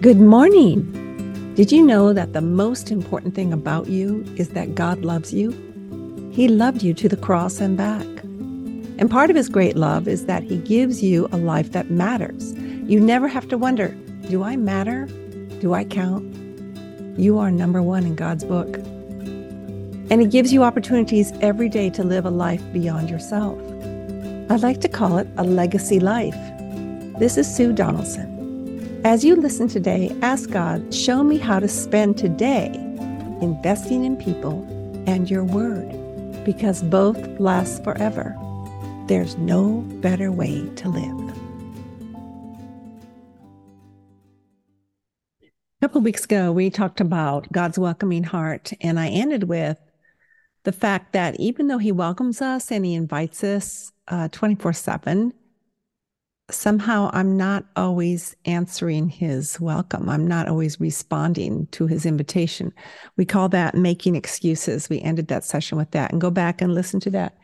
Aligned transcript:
Good 0.00 0.18
morning. 0.18 1.52
Did 1.56 1.70
you 1.70 1.84
know 1.84 2.14
that 2.14 2.32
the 2.32 2.40
most 2.40 2.90
important 2.90 3.34
thing 3.34 3.52
about 3.52 3.88
you 3.88 4.24
is 4.34 4.48
that 4.50 4.74
God 4.74 5.02
loves 5.02 5.34
you? 5.34 5.50
He 6.32 6.48
loved 6.48 6.82
you 6.82 6.94
to 6.94 7.06
the 7.06 7.18
cross 7.18 7.60
and 7.60 7.76
back. 7.76 8.06
And 8.96 9.10
part 9.10 9.28
of 9.28 9.36
his 9.36 9.50
great 9.50 9.76
love 9.76 10.08
is 10.08 10.24
that 10.24 10.42
he 10.42 10.56
gives 10.56 11.02
you 11.02 11.28
a 11.32 11.36
life 11.36 11.72
that 11.72 11.90
matters. 11.90 12.54
You 12.86 12.98
never 12.98 13.28
have 13.28 13.46
to 13.48 13.58
wonder, 13.58 13.88
do 14.30 14.42
I 14.42 14.56
matter? 14.56 15.04
Do 15.60 15.74
I 15.74 15.84
count? 15.84 16.24
You 17.18 17.38
are 17.38 17.50
number 17.50 17.82
one 17.82 18.06
in 18.06 18.14
God's 18.14 18.44
book. 18.44 18.78
And 18.78 20.22
he 20.22 20.26
gives 20.26 20.50
you 20.50 20.64
opportunities 20.64 21.30
every 21.42 21.68
day 21.68 21.90
to 21.90 22.02
live 22.02 22.24
a 22.24 22.30
life 22.30 22.62
beyond 22.72 23.10
yourself. 23.10 23.58
I 24.50 24.56
like 24.56 24.80
to 24.80 24.88
call 24.88 25.18
it 25.18 25.28
a 25.36 25.44
legacy 25.44 26.00
life. 26.00 26.38
This 27.18 27.36
is 27.36 27.54
Sue 27.54 27.74
Donaldson. 27.74 28.29
As 29.02 29.24
you 29.24 29.34
listen 29.34 29.66
today, 29.66 30.14
ask 30.20 30.50
God, 30.50 30.92
show 30.94 31.24
me 31.24 31.38
how 31.38 31.58
to 31.58 31.68
spend 31.68 32.18
today 32.18 32.66
investing 33.40 34.04
in 34.04 34.14
people 34.14 34.62
and 35.06 35.30
your 35.30 35.42
word, 35.42 35.88
because 36.44 36.82
both 36.82 37.16
last 37.40 37.82
forever. 37.82 38.36
There's 39.06 39.38
no 39.38 39.80
better 40.02 40.30
way 40.30 40.68
to 40.76 40.88
live. 40.90 41.36
A 45.42 45.80
couple 45.80 46.02
weeks 46.02 46.26
ago, 46.26 46.52
we 46.52 46.68
talked 46.68 47.00
about 47.00 47.50
God's 47.50 47.78
welcoming 47.78 48.24
heart, 48.24 48.74
and 48.82 49.00
I 49.00 49.08
ended 49.08 49.44
with 49.44 49.78
the 50.64 50.72
fact 50.72 51.14
that 51.14 51.40
even 51.40 51.68
though 51.68 51.78
He 51.78 51.90
welcomes 51.90 52.42
us 52.42 52.70
and 52.70 52.84
He 52.84 52.92
invites 52.92 53.42
us 53.42 53.92
24 54.32 54.68
uh, 54.68 54.74
7, 54.74 55.32
somehow 56.50 57.10
I'm 57.12 57.36
not 57.36 57.64
always 57.76 58.36
answering 58.44 59.08
his 59.08 59.60
welcome. 59.60 60.08
I'm 60.08 60.26
not 60.26 60.48
always 60.48 60.80
responding 60.80 61.66
to 61.72 61.86
his 61.86 62.06
invitation. 62.06 62.72
We 63.16 63.24
call 63.24 63.48
that 63.50 63.74
making 63.74 64.16
excuses. 64.16 64.88
We 64.88 65.00
ended 65.00 65.28
that 65.28 65.44
session 65.44 65.78
with 65.78 65.90
that 65.92 66.12
and 66.12 66.20
go 66.20 66.30
back 66.30 66.60
and 66.60 66.74
listen 66.74 67.00
to 67.00 67.10
that. 67.10 67.36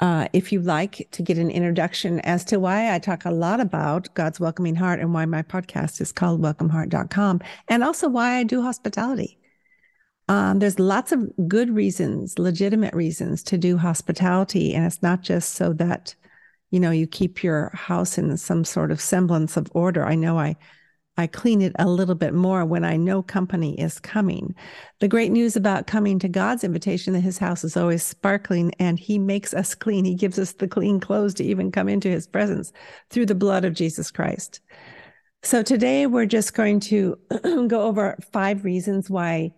Uh, 0.00 0.26
if 0.32 0.52
you 0.52 0.60
like 0.60 1.08
to 1.12 1.22
get 1.22 1.38
an 1.38 1.50
introduction 1.50 2.20
as 2.20 2.44
to 2.44 2.58
why 2.58 2.92
I 2.92 2.98
talk 2.98 3.24
a 3.24 3.30
lot 3.30 3.60
about 3.60 4.12
God's 4.14 4.40
welcoming 4.40 4.74
heart 4.74 5.00
and 5.00 5.14
why 5.14 5.24
my 5.24 5.42
podcast 5.42 6.00
is 6.00 6.10
called 6.10 6.42
welcomeheart.com 6.42 7.40
and 7.68 7.84
also 7.84 8.08
why 8.08 8.36
I 8.38 8.42
do 8.42 8.60
hospitality. 8.60 9.38
Um, 10.28 10.58
there's 10.58 10.78
lots 10.78 11.12
of 11.12 11.30
good 11.46 11.70
reasons, 11.70 12.38
legitimate 12.38 12.94
reasons 12.94 13.42
to 13.44 13.58
do 13.58 13.76
hospitality. 13.76 14.74
And 14.74 14.84
it's 14.84 15.02
not 15.02 15.22
just 15.22 15.54
so 15.54 15.72
that 15.74 16.14
you 16.74 16.80
know 16.80 16.90
you 16.90 17.06
keep 17.06 17.44
your 17.44 17.70
house 17.72 18.18
in 18.18 18.36
some 18.36 18.64
sort 18.64 18.90
of 18.90 19.00
semblance 19.00 19.56
of 19.56 19.68
order. 19.74 20.04
I 20.04 20.16
know 20.16 20.40
i 20.40 20.56
i 21.16 21.28
clean 21.28 21.62
it 21.62 21.72
a 21.78 21.88
little 21.88 22.16
bit 22.16 22.34
more 22.34 22.64
when 22.64 22.82
i 22.84 22.96
know 22.96 23.22
company 23.22 23.80
is 23.80 24.00
coming. 24.00 24.52
The 24.98 25.06
great 25.06 25.30
news 25.30 25.54
about 25.54 25.86
coming 25.86 26.18
to 26.18 26.28
god's 26.28 26.64
invitation 26.64 27.12
that 27.12 27.20
his 27.20 27.38
house 27.38 27.62
is 27.62 27.76
always 27.76 28.02
sparkling 28.02 28.72
and 28.80 28.98
he 28.98 29.20
makes 29.20 29.54
us 29.54 29.76
clean. 29.76 30.04
He 30.04 30.16
gives 30.16 30.36
us 30.36 30.54
the 30.54 30.66
clean 30.66 30.98
clothes 30.98 31.34
to 31.34 31.44
even 31.44 31.70
come 31.70 31.88
into 31.88 32.08
his 32.08 32.26
presence 32.26 32.72
through 33.08 33.26
the 33.26 33.36
blood 33.36 33.64
of 33.64 33.74
jesus 33.74 34.10
christ. 34.10 34.60
So 35.44 35.62
today 35.62 36.08
we're 36.08 36.26
just 36.26 36.54
going 36.54 36.80
to 36.80 37.16
go 37.68 37.82
over 37.82 38.18
five 38.32 38.64
reasons 38.64 39.08
why 39.08 39.54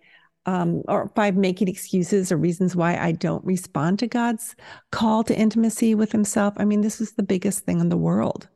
um, 0.47 0.83
or 0.89 1.11
five 1.15 1.37
making 1.37 1.69
excuses 1.69 2.31
or 2.31 2.37
reasons 2.37 2.75
why 2.75 2.97
I 2.97 3.13
don't 3.13 3.45
respond 3.45 3.99
to 3.99 4.07
God's 4.07 4.55
call 4.93 5.25
to 5.25 5.37
intimacy 5.37 5.95
with 5.95 6.13
Himself. 6.13 6.55
I 6.57 6.65
mean, 6.65 6.81
this 6.81 7.01
is 7.01 7.13
the 7.13 7.23
biggest 7.23 7.65
thing 7.65 7.81
in 7.81 7.89
the 7.89 7.97
world. 7.97 8.49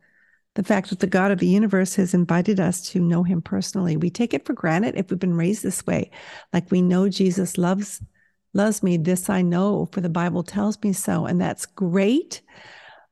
The 0.54 0.62
fact 0.62 0.90
that 0.90 1.00
the 1.00 1.06
God 1.06 1.30
of 1.30 1.38
the 1.38 1.46
universe 1.46 1.94
has 1.96 2.14
invited 2.14 2.58
us 2.60 2.80
to 2.90 3.00
know 3.00 3.22
Him 3.24 3.42
personally. 3.42 3.96
We 3.96 4.10
take 4.10 4.32
it 4.32 4.46
for 4.46 4.52
granted 4.52 4.94
if 4.96 5.10
we've 5.10 5.18
been 5.18 5.34
raised 5.34 5.62
this 5.62 5.84
way. 5.86 6.10
Like 6.52 6.70
we 6.70 6.80
know 6.80 7.08
Jesus 7.08 7.58
loves 7.58 8.00
loves 8.52 8.82
me. 8.82 8.96
This 8.96 9.28
I 9.28 9.42
know, 9.42 9.88
for 9.92 10.00
the 10.00 10.08
Bible 10.08 10.42
tells 10.42 10.80
me 10.82 10.92
so, 10.92 11.26
and 11.26 11.40
that's 11.40 11.66
great. 11.66 12.42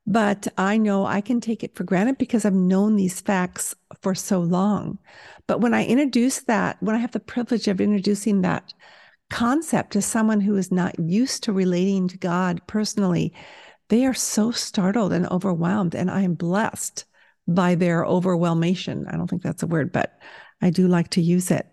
But 0.07 0.49
I 0.57 0.79
know 0.79 1.05
I 1.05 1.21
can 1.21 1.41
take 1.41 1.63
it 1.63 1.75
for 1.75 1.85
granted 1.85 2.17
because 2.17 2.45
I've 2.45 2.55
known 2.55 2.97
these 2.97 3.21
facts 3.21 3.75
for 4.01 4.15
so 4.15 4.41
long. 4.41 4.99
But 5.47 5.61
when 5.61 5.75
I 5.75 5.85
introduce 5.85 6.41
that, 6.43 6.77
when 6.83 6.95
I 6.95 6.99
have 6.99 7.13
the 7.13 7.21
privilege 7.21 7.69
of 7.69 7.81
introducing 7.81 8.43
that 8.43 8.73
concept 9.31 9.93
to 9.93 10.03
someone 10.03 10.41
who 10.41 10.57
is 10.57 10.73
not 10.73 10.99
used 10.99 11.43
to 11.45 11.53
relating 11.53 12.09
to 12.09 12.19
God 12.19 12.61
personally, 12.67 13.33
they 13.89 14.05
are 14.05 14.15
so 14.15 14.51
startled 14.51 15.13
and 15.13 15.27
overwhelmed. 15.29 15.95
And 15.95 16.11
I 16.11 16.23
am 16.23 16.35
blessed 16.35 17.05
by 17.47 17.75
their 17.75 18.05
overwhelmation. 18.05 19.05
I 19.13 19.17
don't 19.17 19.29
think 19.29 19.43
that's 19.43 19.63
a 19.63 19.67
word, 19.67 19.93
but 19.93 20.19
I 20.61 20.71
do 20.71 20.87
like 20.87 21.09
to 21.11 21.23
use 21.23 21.51
it. 21.51 21.67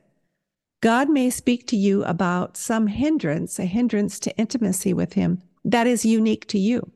God 0.82 1.10
may 1.10 1.30
speak 1.30 1.68
to 1.68 1.76
you 1.76 2.04
about 2.04 2.58
some 2.58 2.88
hindrance, 2.88 3.60
a 3.60 3.66
hindrance 3.66 4.20
to 4.22 4.38
intimacy 4.38 4.94
with 4.94 5.14
Him 5.14 5.42
that 5.66 5.88
is 5.88 6.06
unique 6.06 6.48
to 6.48 6.60
you. 6.60 6.92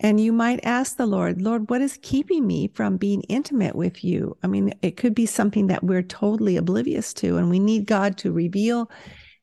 And 0.00 0.20
you 0.20 0.32
might 0.32 0.60
ask 0.64 0.96
the 0.96 1.06
Lord, 1.06 1.42
Lord, 1.42 1.70
what 1.70 1.80
is 1.80 1.98
keeping 2.02 2.46
me 2.46 2.68
from 2.68 2.96
being 2.96 3.22
intimate 3.22 3.74
with 3.74 4.04
you? 4.04 4.36
I 4.44 4.46
mean, 4.46 4.72
it 4.80 4.96
could 4.96 5.14
be 5.14 5.26
something 5.26 5.66
that 5.66 5.82
we're 5.82 6.02
totally 6.02 6.56
oblivious 6.56 7.12
to, 7.14 7.36
and 7.36 7.50
we 7.50 7.58
need 7.58 7.86
God 7.86 8.16
to 8.18 8.32
reveal 8.32 8.90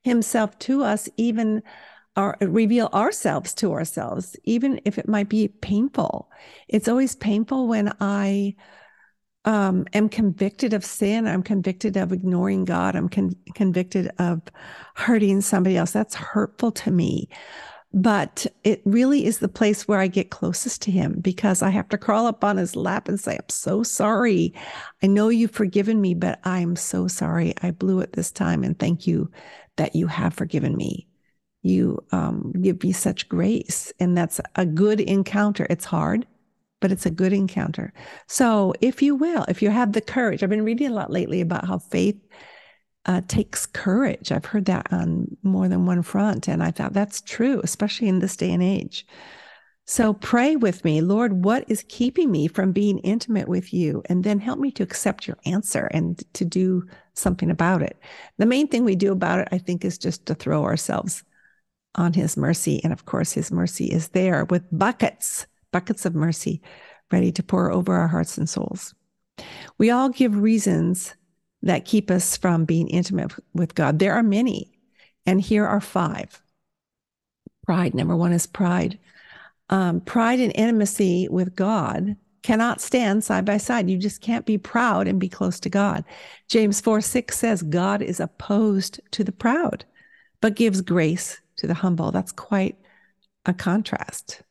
himself 0.04 0.58
to 0.60 0.84
us, 0.84 1.10
even 1.18 1.62
or 2.16 2.38
reveal 2.40 2.90
ourselves 2.94 3.54
to 3.56 3.74
ourselves, 3.74 4.38
even 4.46 4.80
if 4.86 4.98
it 4.98 5.10
might 5.10 5.28
be 5.28 5.50
painful. 5.50 6.30
It's 6.70 6.88
always 6.88 7.16
painful 7.16 7.68
when 7.68 7.92
I 8.00 8.56
um, 9.44 9.86
am 9.94 10.08
convicted 10.08 10.74
of 10.74 10.86
sin. 10.86 11.28
I'm 11.28 11.44
convicted 11.44 11.98
of 11.98 12.14
ignoring 12.14 12.64
God. 12.64 12.96
I'm 12.96 13.10
con- 13.10 13.36
convicted 13.54 14.10
of 14.18 14.42
hurting 14.96 15.42
somebody 15.42 15.76
else. 15.76 15.92
That's 15.92 16.16
hurtful 16.16 16.72
to 16.72 16.92
me 16.92 17.28
but 17.96 18.46
it 18.66 18.82
really 18.84 19.26
is 19.26 19.40
the 19.40 19.48
place 19.48 19.88
where 19.88 20.02
I 20.02 20.08
get 20.08 20.30
closest 20.30 20.82
to 20.82 20.92
him 20.92 21.16
because 21.22 21.62
I 21.62 21.70
have 21.70 21.88
to 21.90 21.98
crawl 21.98 22.28
up 22.28 22.44
on 22.44 22.58
his 22.58 22.76
lap 22.76 23.08
and 23.08 23.18
say, 23.18 23.36
I'm 23.36 23.48
so 23.48 23.84
sorry. 23.84 24.54
I 25.02 25.08
know 25.08 25.30
you've 25.30 25.52
forgiven 25.52 26.02
me, 26.02 26.14
but 26.14 26.42
I'm 26.44 26.76
so 26.76 27.08
sorry. 27.08 27.54
I 27.62 27.72
blew 27.72 28.02
it 28.02 28.12
this 28.12 28.34
time. 28.34 28.66
And 28.66 28.78
thank 28.78 29.08
you 29.08 29.32
that 29.78 29.96
you 29.96 30.08
have 30.08 30.34
forgiven 30.34 30.76
me. 30.76 31.08
You 31.62 32.04
um, 32.12 32.52
give 32.62 32.84
me 32.84 32.92
such 32.92 33.30
grace. 33.30 33.94
And 33.98 34.18
that's 34.18 34.42
a 34.56 34.66
good 34.66 35.00
encounter. 35.00 35.66
It's 35.70 35.86
hard, 35.86 36.28
but 36.82 36.92
it's 36.92 37.06
a 37.06 37.12
good 37.12 37.32
encounter. 37.32 37.94
So 38.28 38.74
if 38.82 39.02
you 39.02 39.16
will, 39.16 39.46
if 39.48 39.62
you 39.62 39.70
have 39.70 39.94
the 39.94 40.02
courage, 40.02 40.44
I've 40.44 40.50
been 40.50 40.66
reading 40.66 40.92
a 40.92 40.94
lot 40.94 41.12
lately 41.12 41.40
about 41.40 41.66
how 41.66 41.78
faith 41.78 42.20
uh, 43.06 43.22
takes 43.28 43.66
courage. 43.66 44.32
I've 44.32 44.46
heard 44.46 44.66
that 44.66 44.92
on 44.92 45.38
more 45.44 45.68
than 45.68 45.86
one 45.86 46.02
front. 46.02 46.48
And 46.48 46.64
I 46.64 46.72
thought 46.72 46.94
that's 46.94 47.22
true, 47.22 47.62
especially 47.64 48.08
in 48.08 48.20
this 48.20 48.36
day 48.36 48.52
and 48.52 48.64
age. 48.64 49.06
So 49.88 50.14
pray 50.14 50.56
with 50.56 50.84
me, 50.84 51.02
Lord, 51.02 51.46
what 51.46 51.64
is 51.68 51.86
keeping 51.88 52.32
me 52.32 52.48
from 52.48 52.72
being 52.72 52.98
intimate 53.00 53.48
with 53.48 53.72
you? 53.72 54.02
And 54.10 54.24
then 54.24 54.40
help 54.40 54.58
me 54.58 54.72
to 54.72 54.84
accept 54.84 55.28
your 55.28 55.38
answer 55.46 55.86
and 55.92 56.24
to 56.34 56.44
do 56.44 56.88
something 57.14 57.52
about 57.52 57.84
it. 57.84 58.00
The 58.40 58.48
main 58.48 58.68
thing 58.68 58.84
we 58.84 58.96
do 58.96 59.12
about 59.12 59.40
it, 59.40 59.48
I 59.52 59.60
think, 59.60 59.86
is 59.86 60.00
just 60.00 60.26
to 60.26 60.34
throw 60.34 60.64
ourselves 60.64 61.24
on 61.94 62.14
his 62.14 62.36
mercy. 62.36 62.82
And 62.84 62.92
of 62.92 63.06
course, 63.06 63.32
his 63.32 63.52
mercy 63.52 63.86
is 63.86 64.10
there 64.10 64.46
with 64.46 64.64
buckets, 64.72 65.46
buckets 65.72 66.06
of 66.06 66.16
mercy 66.16 66.64
ready 67.12 67.32
to 67.34 67.44
pour 67.44 67.72
over 67.72 67.94
our 67.94 68.08
hearts 68.08 68.40
and 68.40 68.50
souls. 68.50 68.96
We 69.78 69.92
all 69.92 70.10
give 70.10 70.36
reasons 70.36 71.14
that 71.66 71.86
keep 71.86 72.10
us 72.10 72.38
from 72.38 72.64
being 72.64 72.88
intimate 72.88 73.34
with 73.54 73.76
God. 73.76 74.00
There 74.00 74.14
are 74.14 74.24
many, 74.24 74.72
and 75.26 75.42
here 75.42 75.66
are 75.66 75.82
five. 75.82 76.42
Pride. 77.66 77.94
Number 77.94 78.16
one 78.16 78.32
is 78.32 78.46
pride. 78.46 78.98
Um, 79.70 80.00
pride 80.00 80.40
and 80.40 80.54
intimacy 80.56 81.28
with 81.30 81.56
God 81.56 82.16
cannot 82.44 82.80
stand 82.80 83.24
side 83.24 83.44
by 83.44 83.58
side. 83.58 83.90
You 83.90 83.98
just 83.98 84.22
can't 84.22 84.46
be 84.46 84.60
proud 84.60 85.08
and 85.08 85.20
be 85.20 85.28
close 85.28 85.60
to 85.62 85.70
God. 85.70 86.06
James 86.48 86.80
4 86.80 87.02
6 87.02 87.36
says, 87.36 87.64
God 87.64 88.04
is 88.04 88.20
opposed 88.20 89.02
to 89.12 89.24
the 89.24 89.32
proud, 89.32 89.84
but 90.42 90.56
gives 90.56 90.82
grace 90.82 91.42
to 91.58 91.66
the 91.66 91.74
humble. 91.74 92.12
That's 92.12 92.32
quite 92.32 92.78
a 93.48 93.54
contrast 93.54 94.44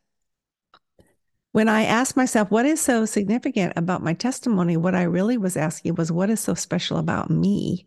when 1.55 1.69
I 1.69 1.85
asked 1.85 2.17
myself, 2.17 2.51
what 2.51 2.67
is 2.67 2.81
so 2.81 3.05
significant 3.05 3.75
about 3.77 4.03
my 4.03 4.13
testimony? 4.13 4.77
What 4.77 4.97
I 4.97 5.05
really 5.05 5.39
was 5.39 5.57
asking 5.57 5.95
was, 5.95 6.11
what 6.11 6.29
is 6.29 6.41
so 6.41 6.55
special 6.55 6.97
about 6.97 7.31
me? 7.31 7.87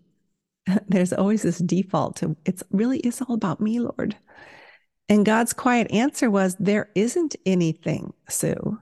There's 0.87 1.11
always 1.11 1.41
this 1.41 1.57
default 1.57 2.15
to 2.17 2.37
it's 2.45 2.63
really 2.71 2.99
is 2.99 3.21
all 3.21 3.35
about 3.35 3.59
me, 3.59 3.81
Lord. 3.81 4.15
And 5.09 5.25
God's 5.25 5.51
quiet 5.51 5.91
answer 5.91 6.31
was, 6.31 6.55
there 6.55 6.89
isn't 6.95 7.35
anything, 7.45 8.13
Sue. 8.29 8.79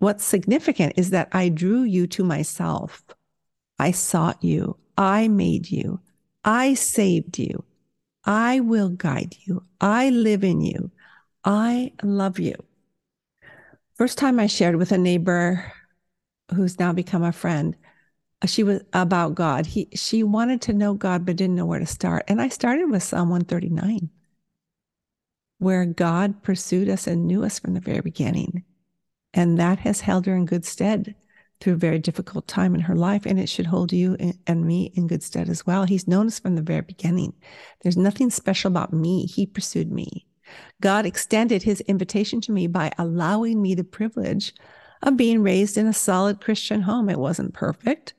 What's 0.00 0.24
significant 0.24 0.94
is 0.96 1.10
that 1.10 1.28
I 1.30 1.48
drew 1.48 1.84
you 1.84 2.08
to 2.08 2.24
myself. 2.24 3.04
I 3.78 3.92
sought 3.92 4.42
you. 4.42 4.76
I 4.98 5.28
made 5.28 5.70
you. 5.70 6.00
I 6.44 6.74
saved 6.74 7.38
you. 7.38 7.62
I 8.24 8.58
will 8.58 8.88
guide 8.88 9.36
you. 9.44 9.62
I 9.80 10.10
live 10.10 10.42
in 10.42 10.62
you. 10.62 10.90
I 11.44 11.92
love 12.02 12.40
you. 12.40 12.56
First 13.98 14.18
time 14.18 14.38
I 14.38 14.46
shared 14.46 14.76
with 14.76 14.92
a 14.92 14.98
neighbor 14.98 15.72
who's 16.54 16.78
now 16.78 16.92
become 16.92 17.22
a 17.22 17.32
friend 17.32 17.76
uh, 18.42 18.46
she 18.46 18.62
was 18.62 18.82
about 18.92 19.34
God. 19.34 19.66
He 19.66 19.88
she 19.94 20.22
wanted 20.22 20.60
to 20.62 20.72
know 20.72 20.94
God 20.94 21.24
but 21.24 21.36
didn't 21.36 21.56
know 21.56 21.66
where 21.66 21.78
to 21.78 21.86
start. 21.86 22.24
And 22.28 22.40
I 22.40 22.48
started 22.48 22.90
with 22.90 23.02
Psalm 23.02 23.30
139, 23.30 24.10
where 25.58 25.86
God 25.86 26.42
pursued 26.42 26.88
us 26.88 27.06
and 27.06 27.26
knew 27.26 27.44
us 27.44 27.58
from 27.58 27.74
the 27.74 27.80
very 27.80 28.00
beginning. 28.00 28.64
And 29.32 29.58
that 29.58 29.80
has 29.80 30.00
held 30.00 30.26
her 30.26 30.36
in 30.36 30.46
good 30.46 30.64
stead 30.64 31.14
through 31.60 31.74
a 31.74 31.76
very 31.76 31.98
difficult 31.98 32.46
time 32.46 32.74
in 32.74 32.82
her 32.82 32.94
life. 32.96 33.24
And 33.26 33.40
it 33.40 33.48
should 33.48 33.66
hold 33.66 33.92
you 33.92 34.16
and 34.46 34.66
me 34.66 34.92
in 34.94 35.06
good 35.06 35.22
stead 35.22 35.48
as 35.48 35.66
well. 35.66 35.84
He's 35.84 36.08
known 36.08 36.26
us 36.26 36.38
from 36.38 36.54
the 36.54 36.62
very 36.62 36.82
beginning. 36.82 37.34
There's 37.82 37.96
nothing 37.96 38.30
special 38.30 38.70
about 38.70 38.92
me. 38.92 39.26
He 39.26 39.46
pursued 39.46 39.90
me. 39.90 40.25
God 40.80 41.06
extended 41.06 41.62
his 41.62 41.80
invitation 41.82 42.40
to 42.42 42.52
me 42.52 42.66
by 42.66 42.92
allowing 42.98 43.62
me 43.62 43.74
the 43.74 43.84
privilege 43.84 44.54
of 45.02 45.16
being 45.16 45.42
raised 45.42 45.76
in 45.76 45.86
a 45.86 45.92
solid 45.92 46.40
Christian 46.40 46.82
home. 46.82 47.08
It 47.08 47.18
wasn't 47.18 47.54
perfect, 47.54 48.14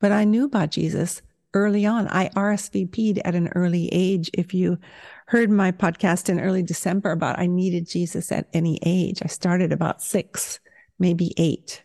but 0.00 0.12
I 0.12 0.24
knew 0.24 0.44
about 0.44 0.70
Jesus 0.70 1.22
early 1.54 1.86
on. 1.86 2.06
I 2.08 2.28
RSVP'd 2.30 3.18
at 3.24 3.34
an 3.34 3.48
early 3.54 3.88
age. 3.90 4.30
If 4.34 4.52
you 4.52 4.78
heard 5.26 5.50
my 5.50 5.72
podcast 5.72 6.28
in 6.28 6.38
early 6.38 6.62
December 6.62 7.12
about 7.12 7.38
I 7.38 7.46
needed 7.46 7.88
Jesus 7.88 8.30
at 8.30 8.48
any 8.52 8.78
age, 8.84 9.20
I 9.22 9.28
started 9.28 9.72
about 9.72 10.02
six, 10.02 10.60
maybe 10.98 11.32
eight. 11.36 11.82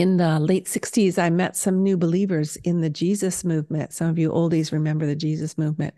In 0.00 0.16
the 0.16 0.40
late 0.40 0.64
60s, 0.64 1.18
I 1.18 1.28
met 1.28 1.58
some 1.58 1.82
new 1.82 1.94
believers 1.94 2.56
in 2.64 2.80
the 2.80 2.88
Jesus 2.88 3.44
movement. 3.44 3.92
Some 3.92 4.08
of 4.08 4.18
you 4.18 4.30
oldies 4.30 4.72
remember 4.72 5.04
the 5.04 5.14
Jesus 5.14 5.58
movement, 5.58 5.92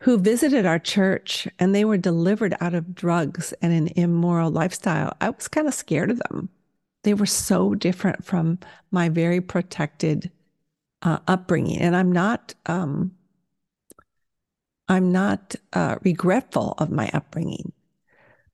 who 0.00 0.18
visited 0.18 0.66
our 0.66 0.80
church 0.80 1.46
and 1.60 1.72
they 1.72 1.84
were 1.84 1.96
delivered 1.96 2.56
out 2.60 2.74
of 2.74 2.96
drugs 2.96 3.54
and 3.62 3.72
an 3.72 3.92
immoral 3.94 4.50
lifestyle. 4.50 5.16
I 5.20 5.30
was 5.30 5.46
kind 5.46 5.68
of 5.68 5.74
scared 5.74 6.10
of 6.10 6.18
them. 6.18 6.48
They 7.04 7.14
were 7.14 7.26
so 7.26 7.76
different 7.76 8.24
from 8.24 8.58
my 8.90 9.08
very 9.08 9.40
protected 9.40 10.32
uh, 11.02 11.20
upbringing. 11.28 11.78
And 11.78 11.94
I'm 11.94 12.10
not, 12.10 12.54
um, 12.66 13.12
I'm 14.88 15.12
not 15.12 15.54
uh, 15.72 15.98
regretful 16.02 16.74
of 16.78 16.90
my 16.90 17.08
upbringing. 17.14 17.72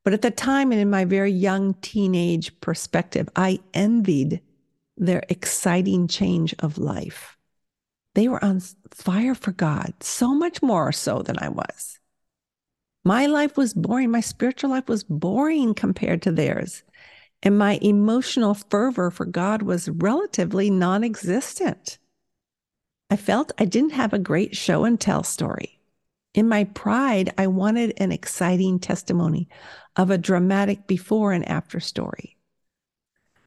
But 0.05 0.12
at 0.12 0.20
the 0.20 0.31
time 0.31 0.73
and 0.73 0.81
in 0.81 0.91
my 0.91 1.06
very 1.06 1.32
young 1.32 1.73
teenage 1.81 2.61
perspective, 2.61 3.31
I 3.35 3.61
envied 3.73 4.43
their 5.00 5.23
exciting 5.29 6.06
change 6.06 6.55
of 6.61 6.79
life. 6.79 7.37
They 8.14 8.29
were 8.29 8.44
on 8.44 8.61
fire 8.93 9.35
for 9.35 9.52
God, 9.52 9.94
so 10.00 10.35
much 10.35 10.62
more 10.62 10.93
so 10.93 11.23
than 11.23 11.38
I 11.38 11.49
was. 11.49 11.99
My 13.05 13.26
life 13.26 13.56
was 13.56 13.73
boring. 13.73 14.11
My 14.11 14.20
spiritual 14.20 14.70
life 14.70 14.88
was 14.88 15.05
boring 15.05 15.75
compared 15.75 16.23
to 16.23 16.32
theirs. 16.32 16.82
And 17.43 17.56
my 17.56 17.79
emotional 17.81 18.52
fervor 18.55 19.11
for 19.11 19.25
God 19.25 19.62
was 19.62 19.88
relatively 19.88 20.69
non 20.69 21.02
existent. 21.02 21.99
I 23.08 23.17
felt 23.17 23.52
I 23.58 23.64
didn't 23.64 23.93
have 23.93 24.12
a 24.12 24.19
great 24.19 24.55
show 24.55 24.85
and 24.85 25.00
tell 25.00 25.23
story. 25.23 25.81
In 26.35 26.49
my 26.49 26.64
pride, 26.64 27.32
I 27.38 27.47
wanted 27.47 27.94
an 27.97 28.12
exciting 28.12 28.79
testimony 28.79 29.49
of 29.97 30.11
a 30.11 30.19
dramatic 30.19 30.87
before 30.87 31.32
and 31.32 31.49
after 31.49 31.81
story. 31.81 32.37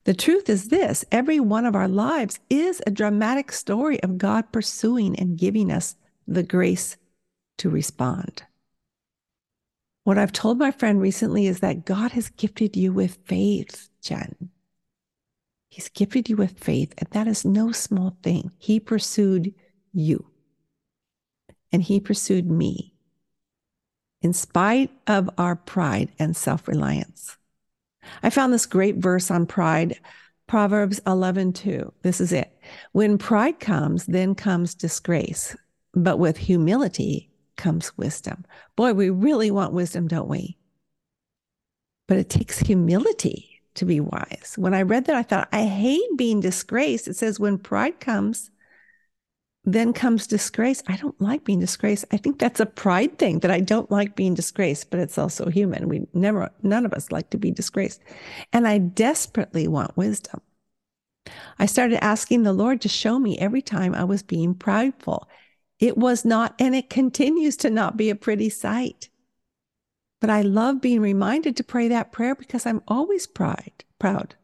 The 0.06 0.14
truth 0.14 0.50
is 0.50 0.68
this 0.68 1.06
every 1.12 1.40
one 1.40 1.66
of 1.66 1.76
our 1.76 1.88
lives 1.88 2.40
is 2.50 2.82
a 2.86 2.92
dramatic 2.92 3.52
story 3.52 4.02
of 4.04 4.18
God 4.18 4.52
pursuing 4.52 5.18
and 5.18 5.38
giving 5.38 5.72
us 5.72 5.96
the 6.28 6.44
grace 6.44 6.98
to 7.58 7.70
respond. 7.70 8.44
What 10.04 10.18
I've 10.18 10.34
told 10.34 10.58
my 10.58 10.72
friend 10.72 11.00
recently 11.00 11.48
is 11.48 11.62
that 11.62 11.86
God 11.86 12.12
has 12.12 12.28
gifted 12.30 12.76
you 12.76 12.92
with 12.92 13.20
faith, 13.26 13.90
Jen. 14.02 14.50
He's 15.70 15.88
gifted 15.88 16.30
you 16.30 16.36
with 16.36 16.60
faith, 16.60 16.94
and 16.98 17.08
that 17.12 17.28
is 17.28 17.46
no 17.46 17.72
small 17.72 18.18
thing. 18.22 18.52
He 18.58 18.80
pursued 18.80 19.54
you, 19.94 20.28
and 21.72 21.82
He 21.82 22.02
pursued 22.02 22.52
me 22.52 22.94
in 24.22 24.34
spite 24.34 24.92
of 25.08 25.30
our 25.38 25.56
pride 25.56 26.10
and 26.20 26.36
self 26.36 26.68
reliance. 26.68 27.38
I 28.22 28.30
found 28.30 28.54
this 28.54 28.66
great 28.66 28.98
verse 28.98 29.32
on 29.32 29.46
pride, 29.46 30.00
Proverbs 30.48 31.00
11, 31.08 31.54
2. 31.54 31.94
This 32.02 32.22
is 32.22 32.32
it. 32.32 32.52
When 32.92 33.18
pride 33.18 33.60
comes, 33.60 34.06
then 34.06 34.36
comes 34.36 34.76
disgrace, 34.76 35.56
but 35.94 36.18
with 36.18 36.38
humility 36.38 37.30
comes 37.56 37.98
wisdom. 37.98 38.46
Boy, 38.76 38.94
we 38.94 39.10
really 39.10 39.52
want 39.52 39.74
wisdom, 39.74 40.08
don't 40.08 40.30
we? 40.30 40.58
But 42.08 42.18
it 42.18 42.30
takes 42.30 42.60
humility 42.60 43.62
to 43.76 43.86
be 43.86 44.00
wise. 44.00 44.54
When 44.58 44.74
I 44.74 44.82
read 44.84 45.06
that, 45.06 45.16
I 45.16 45.24
thought, 45.24 45.50
I 45.52 45.64
hate 45.64 46.18
being 46.18 46.42
disgraced. 46.42 47.08
It 47.08 47.16
says, 47.16 47.40
when 47.40 47.58
pride 47.58 48.00
comes, 48.00 48.52
then 49.66 49.94
comes 49.94 50.28
disgrace. 50.28 50.84
I 50.88 50.98
don't 50.98 51.20
like 51.22 51.46
being 51.46 51.60
disgraced. 51.60 52.06
I 52.12 52.18
think 52.18 52.38
that's 52.38 52.60
a 52.60 52.66
pride 52.66 53.18
thing 53.18 53.40
that 53.40 53.52
I 53.52 53.62
don't 53.62 53.90
like 53.90 54.16
being 54.16 54.34
disgraced, 54.34 54.90
but 54.92 55.00
it's 55.00 55.18
also 55.18 55.50
human. 55.50 55.88
We 55.88 56.06
never, 56.14 56.52
none 56.64 56.86
of 56.86 56.94
us 56.94 57.12
like 57.12 57.30
to 57.30 57.38
be 57.38 57.52
disgraced. 57.52 58.02
And 58.52 58.68
I 58.68 58.78
desperately 58.78 59.68
want 59.68 59.96
wisdom. 59.96 60.42
I 61.58 61.66
started 61.66 62.04
asking 62.04 62.44
the 62.44 62.52
Lord 62.52 62.82
to 62.82 62.90
show 62.90 63.20
me 63.20 63.38
every 63.40 63.62
time 63.62 63.96
I 63.96 64.04
was 64.04 64.22
being 64.22 64.54
prideful. 64.54 65.30
It 65.80 65.98
was 65.98 66.26
not, 66.26 66.56
and 66.60 66.76
it 66.76 66.90
continues 66.90 67.56
to 67.58 67.70
not 67.70 67.96
be 67.96 68.10
a 68.10 68.16
pretty 68.16 68.50
sight. 68.50 69.10
But 70.20 70.30
I 70.30 70.42
love 70.42 70.82
being 70.82 71.02
reminded 71.02 71.56
to 71.58 71.64
pray 71.64 71.88
that 71.88 72.12
prayer 72.12 72.36
because 72.36 72.66
I'm 72.66 72.82
always 72.88 73.28
pride, 73.28 73.86
proud. 74.04 74.36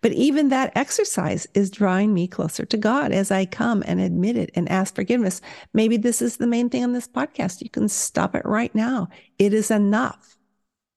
But 0.00 0.10
even 0.10 0.48
that 0.48 0.72
exercise 0.74 1.46
is 1.54 1.70
drawing 1.70 2.12
me 2.12 2.26
closer 2.26 2.64
to 2.64 2.76
God 2.76 3.12
as 3.12 3.30
I 3.30 3.46
come 3.46 3.84
and 3.86 4.00
admit 4.00 4.36
it 4.36 4.50
and 4.56 4.68
ask 4.68 4.92
forgiveness. 4.92 5.40
Maybe 5.72 5.96
this 5.96 6.20
is 6.20 6.36
the 6.36 6.48
main 6.48 6.68
thing 6.68 6.82
on 6.82 6.94
this 6.94 7.06
podcast. 7.06 7.62
You 7.62 7.70
can 7.70 7.88
stop 7.88 8.34
it 8.34 8.44
right 8.44 8.74
now. 8.74 9.08
It 9.38 9.54
is 9.54 9.70
enough 9.70 10.36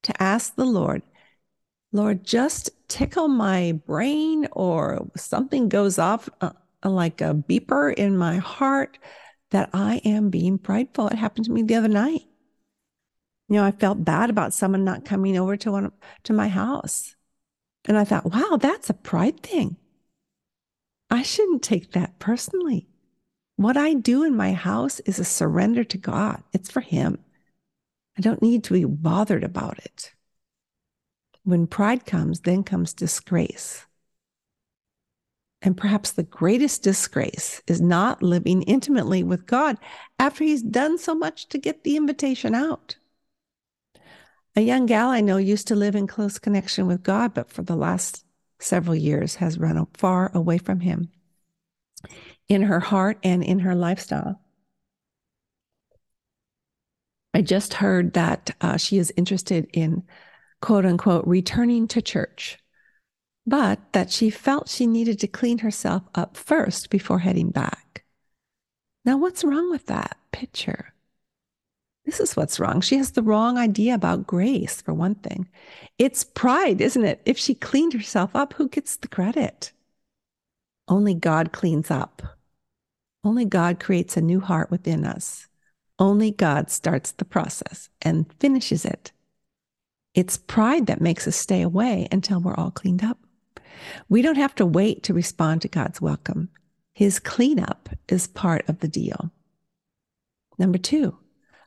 to 0.02 0.19
ask 0.24 0.56
the 0.56 0.66
Lord, 0.66 1.04
Lord, 1.92 2.24
just 2.24 2.72
tickle 2.88 3.28
my 3.28 3.74
brain 3.86 4.48
or 4.52 5.08
something 5.16 5.69
goes 5.69 6.00
off 6.00 6.28
uh, 6.42 6.54
like 6.84 7.22
a 7.22 7.36
beeper 7.36 7.94
in 7.94 8.18
my 8.18 8.38
heart 8.38 8.98
that 9.52 9.69
I 9.74 10.02
am 10.04 10.31
being 10.31 10.58
prideful. 10.58 11.10
It 11.10 11.19
happened 11.19 11.46
to 11.46 11.52
me 11.52 11.62
the 11.62 11.75
other 11.75 11.88
night. 11.88 12.24
You 13.48 13.58
know, 13.58 13.64
I 13.64 13.74
felt 13.74 14.04
bad 14.04 14.31
about 14.31 14.56
someone 14.56 14.84
not 14.84 15.06
coming 15.06 15.38
over 15.38 15.56
to 15.58 15.72
one 15.72 15.92
to 16.24 16.34
my 16.34 16.48
house. 16.48 17.14
And 17.88 17.98
I 17.98 18.04
thought, 18.04 18.31
wow, 18.31 18.57
that's 18.60 18.89
a 18.89 18.94
pride 18.94 19.42
thing. 19.42 19.78
I 21.10 21.24
shouldn't 21.24 21.64
take 21.64 21.94
that 21.94 22.19
personally. 22.19 22.88
What 23.56 23.78
I 23.78 23.94
do 23.94 24.23
in 24.23 24.35
my 24.35 24.54
house 24.54 25.00
is 25.02 25.19
a 25.19 25.26
surrender 25.26 25.83
to 25.85 25.97
God. 25.97 26.44
It's 26.54 26.69
for 26.69 26.81
him. 26.81 27.19
I 28.18 28.21
don't 28.21 28.42
need 28.42 28.64
to 28.66 28.73
be 28.73 28.83
bothered 28.83 29.44
about 29.44 29.80
it. 29.80 30.14
When 31.44 31.66
pride 31.66 32.06
comes, 32.06 32.42
then 32.42 32.64
comes 32.64 32.94
disgrace. 32.94 33.85
And 35.61 35.78
perhaps 35.78 36.11
the 36.11 36.23
greatest 36.23 36.83
disgrace 36.83 37.61
is 37.68 37.81
not 37.81 38.21
living 38.21 38.64
intimately 38.64 39.23
with 39.23 39.47
God 39.47 39.78
after 40.19 40.44
he's 40.44 40.61
done 40.61 40.97
so 40.97 41.16
much 41.16 41.47
to 41.50 41.57
get 41.57 41.83
the 41.83 41.95
invitation 41.95 42.54
out. 42.54 42.97
A 44.57 44.61
young 44.61 44.87
gal 44.87 45.09
I 45.09 45.21
know 45.21 45.37
used 45.37 45.68
to 45.68 45.76
live 45.76 45.95
in 45.95 46.07
close 46.07 46.40
connection 46.40 46.87
with 46.87 47.04
God, 47.04 47.35
but 47.35 47.52
for 47.52 47.61
the 47.61 47.76
last 47.76 48.26
several 48.57 48.95
years 48.95 49.35
has 49.35 49.59
run 49.59 49.85
far 49.94 50.31
away 50.33 50.57
from 50.57 50.80
Him 50.80 51.11
in 52.49 52.64
her 52.64 52.80
heart 52.80 53.19
and 53.21 53.44
in 53.44 53.59
her 53.59 53.76
lifestyle. 53.76 54.42
I 57.35 57.44
just 57.44 57.76
heard 57.76 58.14
that 58.14 58.49
uh, 58.59 58.78
she 58.78 58.97
is 58.97 59.14
interested 59.16 59.69
in 59.73 60.02
quote 60.59 60.87
unquote 60.87 61.28
returning 61.28 61.87
to 61.90 62.02
church, 62.02 62.57
but 63.45 63.80
that 63.94 64.09
she 64.09 64.31
felt 64.31 64.69
she 64.69 64.87
needed 64.87 65.19
to 65.19 65.28
clean 65.28 65.59
herself 65.59 66.02
up 66.16 66.35
first 66.35 66.90
before 66.90 67.19
heading 67.19 67.52
back. 67.52 68.06
Now, 69.06 69.18
what's 69.18 69.44
wrong 69.44 69.69
with 69.69 69.85
that 69.85 70.18
picture? 70.31 70.95
This 72.07 72.21
is 72.21 72.37
what's 72.37 72.57
wrong. 72.57 72.80
She 72.80 72.95
has 72.95 73.11
the 73.11 73.21
wrong 73.21 73.57
idea 73.57 73.94
about 73.94 74.26
grace, 74.26 74.81
for 74.81 74.94
one 74.94 75.16
thing. 75.16 75.49
It's 75.99 76.23
pride, 76.23 76.80
isn't 76.80 77.04
it? 77.04 77.21
If 77.26 77.37
she 77.37 77.54
cleaned 77.54 77.92
herself 77.92 78.33
up, 78.33 78.54
who 78.54 78.69
gets 78.69 78.95
the 78.95 79.09
credit? 79.09 79.73
Only 80.87 81.14
God 81.14 81.52
cleans 81.52 81.92
up. 81.92 82.21
Only 83.26 83.44
God 83.44 83.81
creates 83.81 84.16
a 84.16 84.21
new 84.21 84.40
heart 84.40 84.71
within 84.71 85.04
us. 85.04 85.49
Only 85.99 86.31
God 86.31 86.71
starts 86.71 87.11
the 87.11 87.26
process 87.26 87.90
and 88.02 88.31
finishes 88.40 88.85
it. 88.85 89.11
It's 90.14 90.37
pride 90.37 90.85
that 90.85 91.02
makes 91.02 91.28
us 91.28 91.35
stay 91.35 91.61
away 91.61 92.07
until 92.09 92.40
we're 92.40 92.56
all 92.56 92.71
cleaned 92.71 93.04
up. 93.04 93.19
We 94.07 94.21
don't 94.21 94.35
have 94.37 94.56
to 94.56 94.66
wait 94.66 95.04
to 95.04 95.14
respond 95.14 95.61
to 95.64 95.68
God's 95.68 95.99
welcome. 95.99 96.47
His 96.94 97.19
cleanup 97.19 97.90
is 98.07 98.28
part 98.28 98.64
of 98.69 98.80
the 98.80 98.87
deal. 98.87 99.30
Number 100.57 100.78
two, 100.78 101.18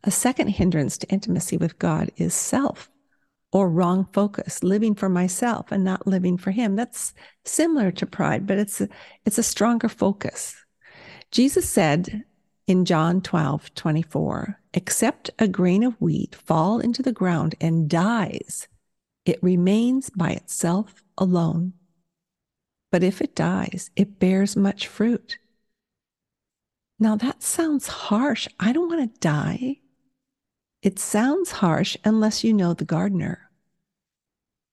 a 0.05 0.11
second 0.11 0.49
hindrance 0.49 0.99
to 0.99 1.09
intimacy 1.09 1.57
with 1.57 1.79
God 1.79 2.11
is 2.17 2.35
self. 2.35 2.91
or 3.53 3.69
wrong 3.69 4.07
focus, 4.13 4.63
living 4.63 4.95
for 4.95 5.09
myself 5.09 5.73
and 5.73 5.83
not 5.85 6.07
living 6.07 6.37
for 6.39 6.53
him. 6.53 6.77
That's 6.77 7.15
similar 7.45 7.91
to 7.93 8.07
pride, 8.07 8.47
but 8.47 8.59
it's 8.59 8.81
a, 8.81 8.89
it's 9.25 9.39
a 9.39 9.43
stronger 9.43 9.89
focus. 9.89 10.55
Jesus 11.33 11.69
said 11.69 12.25
in 12.67 12.85
John 12.85 13.21
12, 13.21 13.75
24, 13.75 14.61
except 14.75 15.31
a 15.39 15.49
grain 15.49 15.83
of 15.83 16.01
wheat 16.01 16.35
fall 16.35 16.79
into 16.81 17.03
the 17.03 17.13
ground 17.13 17.55
and 17.61 17.89
dies, 17.91 18.69
it 19.25 19.43
remains 19.43 20.11
by 20.11 20.31
itself 20.31 21.03
alone. 21.19 21.73
But 22.93 23.03
if 23.03 23.21
it 23.21 23.35
dies, 23.35 23.91
it 23.97 24.19
bears 24.21 24.57
much 24.57 24.87
fruit. 24.87 25.39
Now 26.99 27.17
that 27.17 27.43
sounds 27.43 27.89
harsh. 27.89 28.47
I 28.61 28.73
don't 28.73 28.89
want 28.89 29.13
to 29.15 29.21
die. 29.21 29.79
It 30.83 30.99
sounds 30.99 31.51
harsh 31.53 31.97
unless 32.05 32.43
you 32.43 32.53
know 32.53 32.73
the 32.75 32.85
gardener. 32.85 33.51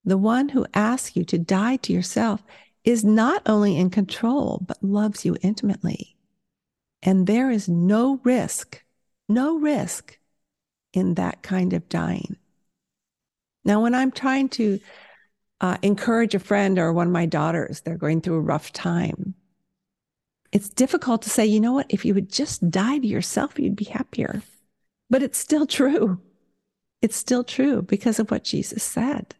The 0.05 0.17
one 0.17 0.49
who 0.49 0.65
asks 0.73 1.17
you 1.17 1.25
to 1.25 1.37
die 1.37 1.75
to 1.77 1.91
yourself 1.91 2.41
is 2.85 3.03
not 3.03 3.41
only 3.45 3.77
in 3.77 3.89
control, 3.89 4.63
but 4.65 4.81
loves 4.81 5.25
you 5.25 5.35
intimately. 5.41 6.15
And 7.03 7.27
there 7.27 7.51
is 7.51 7.67
no 7.67 8.21
risk, 8.23 8.81
no 9.27 9.57
risk 9.57 10.17
in 10.93 11.15
that 11.15 11.43
kind 11.43 11.73
of 11.73 11.89
dying. 11.89 12.37
Now, 13.65 13.81
when 13.81 13.93
I'm 13.93 14.11
trying 14.11 14.47
to 14.49 14.79
uh, 15.59 15.77
encourage 15.81 16.35
a 16.35 16.39
friend 16.39 16.79
or 16.79 16.93
one 16.93 17.07
of 17.07 17.13
my 17.13 17.25
daughters, 17.25 17.81
they're 17.81 17.97
going 17.97 18.21
through 18.21 18.35
a 18.35 18.41
rough 18.41 18.71
time, 18.71 19.35
it's 20.53 20.69
difficult 20.69 21.21
to 21.23 21.29
say, 21.29 21.45
you 21.45 21.59
know 21.59 21.73
what, 21.73 21.87
if 21.89 22.05
you 22.05 22.13
would 22.13 22.31
just 22.31 22.69
die 22.69 22.99
to 22.99 23.07
yourself, 23.07 23.59
you'd 23.59 23.75
be 23.75 23.85
happier. 23.85 24.41
But 25.09 25.23
it's 25.23 25.37
still 25.37 25.65
true. 25.65 26.19
It's 27.01 27.15
still 27.15 27.43
true 27.43 27.81
because 27.81 28.19
of 28.19 28.31
what 28.31 28.43
Jesus 28.43 28.83
said. 28.83 29.35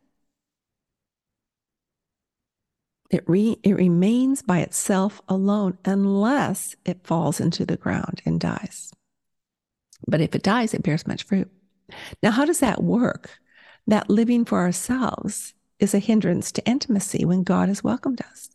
It, 3.09 3.24
re, 3.25 3.57
it 3.63 3.74
remains 3.74 4.41
by 4.41 4.59
itself 4.59 5.21
alone 5.29 5.77
unless 5.86 6.75
it 6.86 7.05
falls 7.05 7.39
into 7.39 7.65
the 7.65 7.77
ground 7.77 8.21
and 8.25 8.39
dies. 8.39 8.91
But 10.07 10.21
if 10.21 10.36
it 10.36 10.43
dies, 10.43 10.74
it 10.74 10.83
bears 10.83 11.07
much 11.07 11.24
fruit. 11.24 11.50
Now, 12.21 12.31
how 12.31 12.45
does 12.45 12.59
that 12.59 12.83
work? 12.83 13.39
That 13.88 14.09
living 14.09 14.43
for 14.43 14.59
ourselves 14.59 15.53
is 15.79 15.93
a 15.93 16.00
hindrance 16.00 16.51
to 16.53 16.65
intimacy 16.67 17.24
when 17.24 17.43
God 17.43 17.69
has 17.69 17.83
welcomed 17.83 18.21
us. 18.21 18.50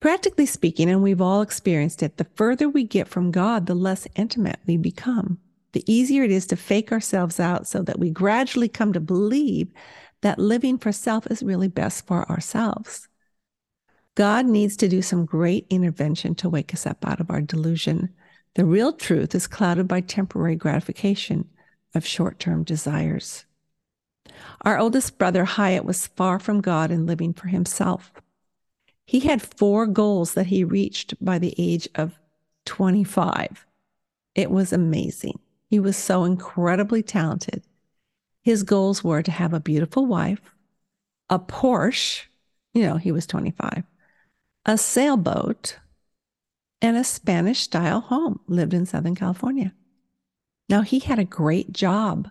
Practically 0.00 0.46
speaking, 0.46 0.90
and 0.90 1.02
we've 1.02 1.20
all 1.20 1.40
experienced 1.40 2.02
it, 2.02 2.18
the 2.18 2.26
further 2.34 2.68
we 2.68 2.84
get 2.84 3.08
from 3.08 3.30
God, 3.30 3.66
the 3.66 3.74
less 3.74 4.06
intimate 4.16 4.58
we 4.66 4.76
become 4.76 5.38
the 5.72 5.84
easier 5.92 6.24
it 6.24 6.30
is 6.30 6.46
to 6.48 6.56
fake 6.56 6.92
ourselves 6.92 7.38
out 7.38 7.66
so 7.66 7.82
that 7.82 7.98
we 7.98 8.10
gradually 8.10 8.68
come 8.68 8.92
to 8.92 9.00
believe 9.00 9.72
that 10.22 10.38
living 10.38 10.78
for 10.78 10.92
self 10.92 11.26
is 11.28 11.42
really 11.42 11.68
best 11.68 12.06
for 12.06 12.28
ourselves. 12.30 13.08
God 14.14 14.46
needs 14.46 14.76
to 14.78 14.88
do 14.88 15.02
some 15.02 15.24
great 15.24 15.66
intervention 15.70 16.34
to 16.36 16.48
wake 16.48 16.74
us 16.74 16.86
up 16.86 17.06
out 17.06 17.20
of 17.20 17.30
our 17.30 17.40
delusion. 17.40 18.10
The 18.54 18.64
real 18.64 18.92
truth 18.92 19.34
is 19.34 19.46
clouded 19.46 19.86
by 19.88 20.00
temporary 20.00 20.56
gratification 20.56 21.48
of 21.94 22.04
short 22.04 22.38
term 22.38 22.64
desires. 22.64 23.44
Our 24.62 24.78
oldest 24.78 25.18
brother, 25.18 25.44
Hyatt, 25.44 25.84
was 25.84 26.06
far 26.08 26.38
from 26.38 26.60
God 26.60 26.90
and 26.90 27.06
living 27.06 27.32
for 27.32 27.48
himself. 27.48 28.12
He 29.06 29.20
had 29.20 29.42
four 29.42 29.86
goals 29.86 30.34
that 30.34 30.46
he 30.46 30.64
reached 30.64 31.14
by 31.24 31.38
the 31.38 31.54
age 31.58 31.88
of 31.94 32.18
25. 32.66 33.66
It 34.34 34.50
was 34.50 34.72
amazing. 34.72 35.38
He 35.70 35.78
was 35.78 35.96
so 35.96 36.24
incredibly 36.24 37.00
talented. 37.00 37.62
His 38.42 38.64
goals 38.64 39.04
were 39.04 39.22
to 39.22 39.30
have 39.30 39.54
a 39.54 39.60
beautiful 39.60 40.04
wife, 40.04 40.40
a 41.28 41.38
Porsche, 41.38 42.24
you 42.74 42.82
know, 42.82 42.96
he 42.96 43.12
was 43.12 43.24
25, 43.24 43.84
a 44.66 44.76
sailboat, 44.76 45.78
and 46.82 46.96
a 46.96 47.04
Spanish 47.04 47.60
style 47.60 48.00
home, 48.00 48.40
lived 48.48 48.74
in 48.74 48.84
Southern 48.84 49.14
California. 49.14 49.72
Now, 50.68 50.82
he 50.82 50.98
had 50.98 51.20
a 51.20 51.24
great 51.24 51.72
job. 51.72 52.28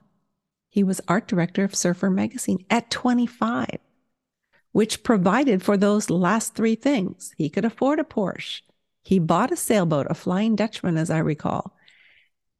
He 0.69 0.83
was 0.83 0.99
art 1.07 1.25
director 1.25 1.63
of 1.63 1.75
Surfer 1.75 2.09
Magazine 2.09 2.65
at 2.69 2.91
25, 2.91 3.77
which 4.73 5.01
provided 5.01 5.63
for 5.63 5.77
those 5.77 6.09
last 6.09 6.55
three 6.55 6.75
things. 6.75 7.33
He 7.37 7.49
could 7.49 7.63
afford 7.63 7.99
a 7.99 8.03
Porsche. 8.03 8.63
He 9.01 9.17
bought 9.17 9.53
a 9.53 9.55
sailboat, 9.55 10.07
a 10.09 10.13
Flying 10.13 10.57
Dutchman, 10.57 10.97
as 10.97 11.09
I 11.09 11.19
recall. 11.19 11.77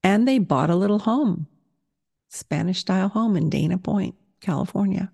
And 0.03 0.27
they 0.27 0.39
bought 0.39 0.69
a 0.69 0.75
little 0.75 0.99
home, 0.99 1.47
Spanish 2.29 2.79
style 2.79 3.09
home 3.09 3.35
in 3.35 3.49
Dana 3.49 3.77
Point, 3.77 4.15
California. 4.41 5.11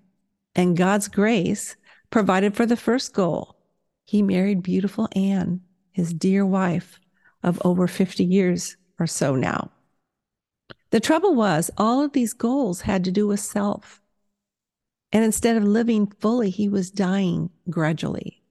And 0.56 0.78
God's 0.78 1.08
grace 1.08 1.76
provided 2.10 2.56
for 2.56 2.66
the 2.66 2.78
first 2.78 3.14
goal. 3.14 3.56
He 4.06 4.22
married 4.22 4.64
beautiful 4.64 5.10
Anne, 5.16 5.62
his 5.92 6.14
dear 6.14 6.46
wife 6.46 7.00
of 7.44 7.62
over 7.66 7.88
50 7.88 8.24
years 8.24 8.78
or 9.00 9.08
so 9.08 9.36
now. 9.36 9.72
The 10.92 11.00
trouble 11.00 11.36
was, 11.36 11.72
all 11.78 12.02
of 12.04 12.14
these 12.14 12.34
goals 12.34 12.82
had 12.82 13.04
to 13.04 13.12
do 13.12 13.28
with 13.28 13.40
self. 13.40 14.02
And 15.12 15.24
instead 15.24 15.58
of 15.58 15.64
living 15.64 16.08
fully, 16.20 16.50
he 16.50 16.70
was 16.70 16.92
dying 16.92 17.50
gradually 17.70 18.44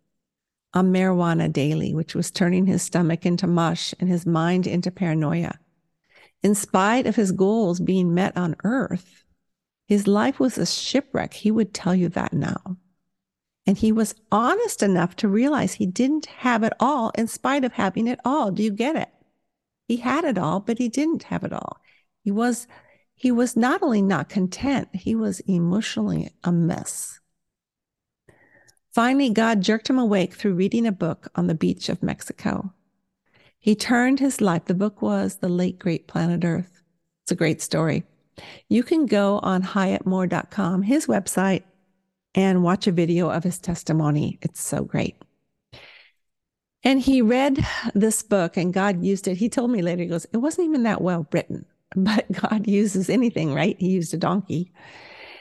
on 0.75 0.93
marijuana 0.93 1.51
daily, 1.53 1.95
which 1.95 2.15
was 2.15 2.31
turning 2.31 2.67
his 2.67 2.83
stomach 2.83 3.25
into 3.25 3.47
mush 3.47 3.95
and 4.01 4.09
his 4.09 4.27
mind 4.27 4.67
into 4.67 4.91
paranoia. 4.91 5.59
In 6.45 6.55
spite 6.55 7.07
of 7.07 7.17
his 7.17 7.33
goals 7.33 7.81
being 7.81 8.13
met 8.13 8.37
on 8.37 8.55
earth, 8.65 9.25
his 9.87 10.07
life 10.07 10.39
was 10.39 10.59
a 10.59 10.67
shipwreck. 10.67 11.33
He 11.33 11.51
would 11.51 11.73
tell 11.73 11.95
you 11.95 12.11
that 12.11 12.35
now. 12.35 12.77
And 13.67 13.79
he 13.79 13.93
was 13.93 14.15
honest 14.31 14.83
enough 14.83 15.17
to 15.17 15.29
realize 15.29 15.73
he 15.73 15.87
didn't 15.87 16.27
have 16.27 16.63
it 16.63 16.75
all 16.79 17.13
in 17.17 17.29
spite 17.29 17.65
of 17.65 17.73
having 17.73 18.07
it 18.07 18.21
all. 18.27 18.51
Do 18.51 18.63
you 18.63 18.71
get 18.71 18.95
it? 18.95 19.09
He 19.89 19.97
had 19.97 20.25
it 20.25 20.37
all, 20.37 20.61
but 20.61 20.77
he 20.77 20.91
didn't 20.91 21.25
have 21.25 21.45
it 21.45 21.53
all. 21.53 21.79
He 22.23 22.31
was 22.31 22.67
he 23.15 23.31
was 23.31 23.57
not 23.57 23.83
only 23.83 24.03
not 24.03 24.29
content, 24.29 24.89
he 24.93 25.15
was 25.15 25.41
emotionally 25.41 26.31
a 26.43 26.53
mess. 26.53 27.21
Finally, 28.93 29.31
God 29.31 29.63
jerked 29.63 29.89
him 29.89 29.99
awake 29.99 30.35
through 30.35 30.55
reading 30.55 30.87
a 30.87 30.93
book 30.93 31.31
on 31.37 31.47
the 31.47 31.55
beach 31.55 31.89
of 31.89 32.03
Mexico. 32.03 32.75
He 33.65 33.75
turned 33.75 34.21
his 34.21 34.43
life. 34.43 34.67
The 34.67 34.75
book 34.75 35.01
was 35.01 35.37
The 35.37 35.49
Late 35.49 35.79
Great 35.79 36.07
Planet 36.07 36.45
Earth. 36.45 36.83
It's 37.23 37.33
a 37.33 37.35
great 37.35 37.63
story. 37.63 38.05
You 38.69 38.83
can 38.83 39.07
go 39.07 39.39
on 39.39 39.63
hyattmoore.com, 39.63 40.83
his 40.83 41.07
website, 41.07 41.63
and 42.35 42.63
watch 42.63 42.87
a 42.87 42.93
video 42.93 43.31
of 43.31 43.43
his 43.43 43.59
testimony. 43.59 44.39
It's 44.43 44.61
so 44.61 44.85
great. 44.85 45.17
And 46.83 47.01
he 47.01 47.23
read 47.23 47.67
this 47.95 48.23
book 48.23 48.59
and 48.59 48.71
God 48.71 49.03
used 49.03 49.27
it. 49.29 49.39
He 49.39 49.49
told 49.49 49.71
me 49.71 49.81
later, 49.81 50.03
he 50.03 50.11
goes, 50.11 50.27
It 50.31 50.37
wasn't 50.37 50.69
even 50.69 50.83
that 50.83 51.01
well 51.01 51.27
written, 51.33 51.65
but 51.97 52.31
God 52.33 52.67
uses 52.67 53.09
anything, 53.09 53.55
right? 53.55 53.81
He 53.81 53.93
used 53.93 54.13
a 54.13 54.19
donkey. 54.19 54.75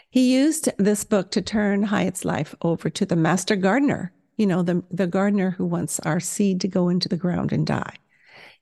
He 0.10 0.34
used 0.34 0.70
this 0.78 1.04
book 1.04 1.30
to 1.32 1.42
turn 1.42 1.84
Hyatt's 1.84 2.24
life 2.24 2.56
over 2.62 2.90
to 2.90 3.06
the 3.06 3.18
master 3.18 3.58
gardener, 3.58 4.14
you 4.38 4.46
know, 4.46 4.64
the, 4.64 4.82
the 4.90 5.08
gardener 5.08 5.50
who 5.50 5.66
wants 5.66 6.00
our 6.00 6.22
seed 6.22 6.62
to 6.62 6.70
go 6.70 6.88
into 6.88 7.10
the 7.10 7.18
ground 7.18 7.52
and 7.52 7.68
die. 7.68 7.98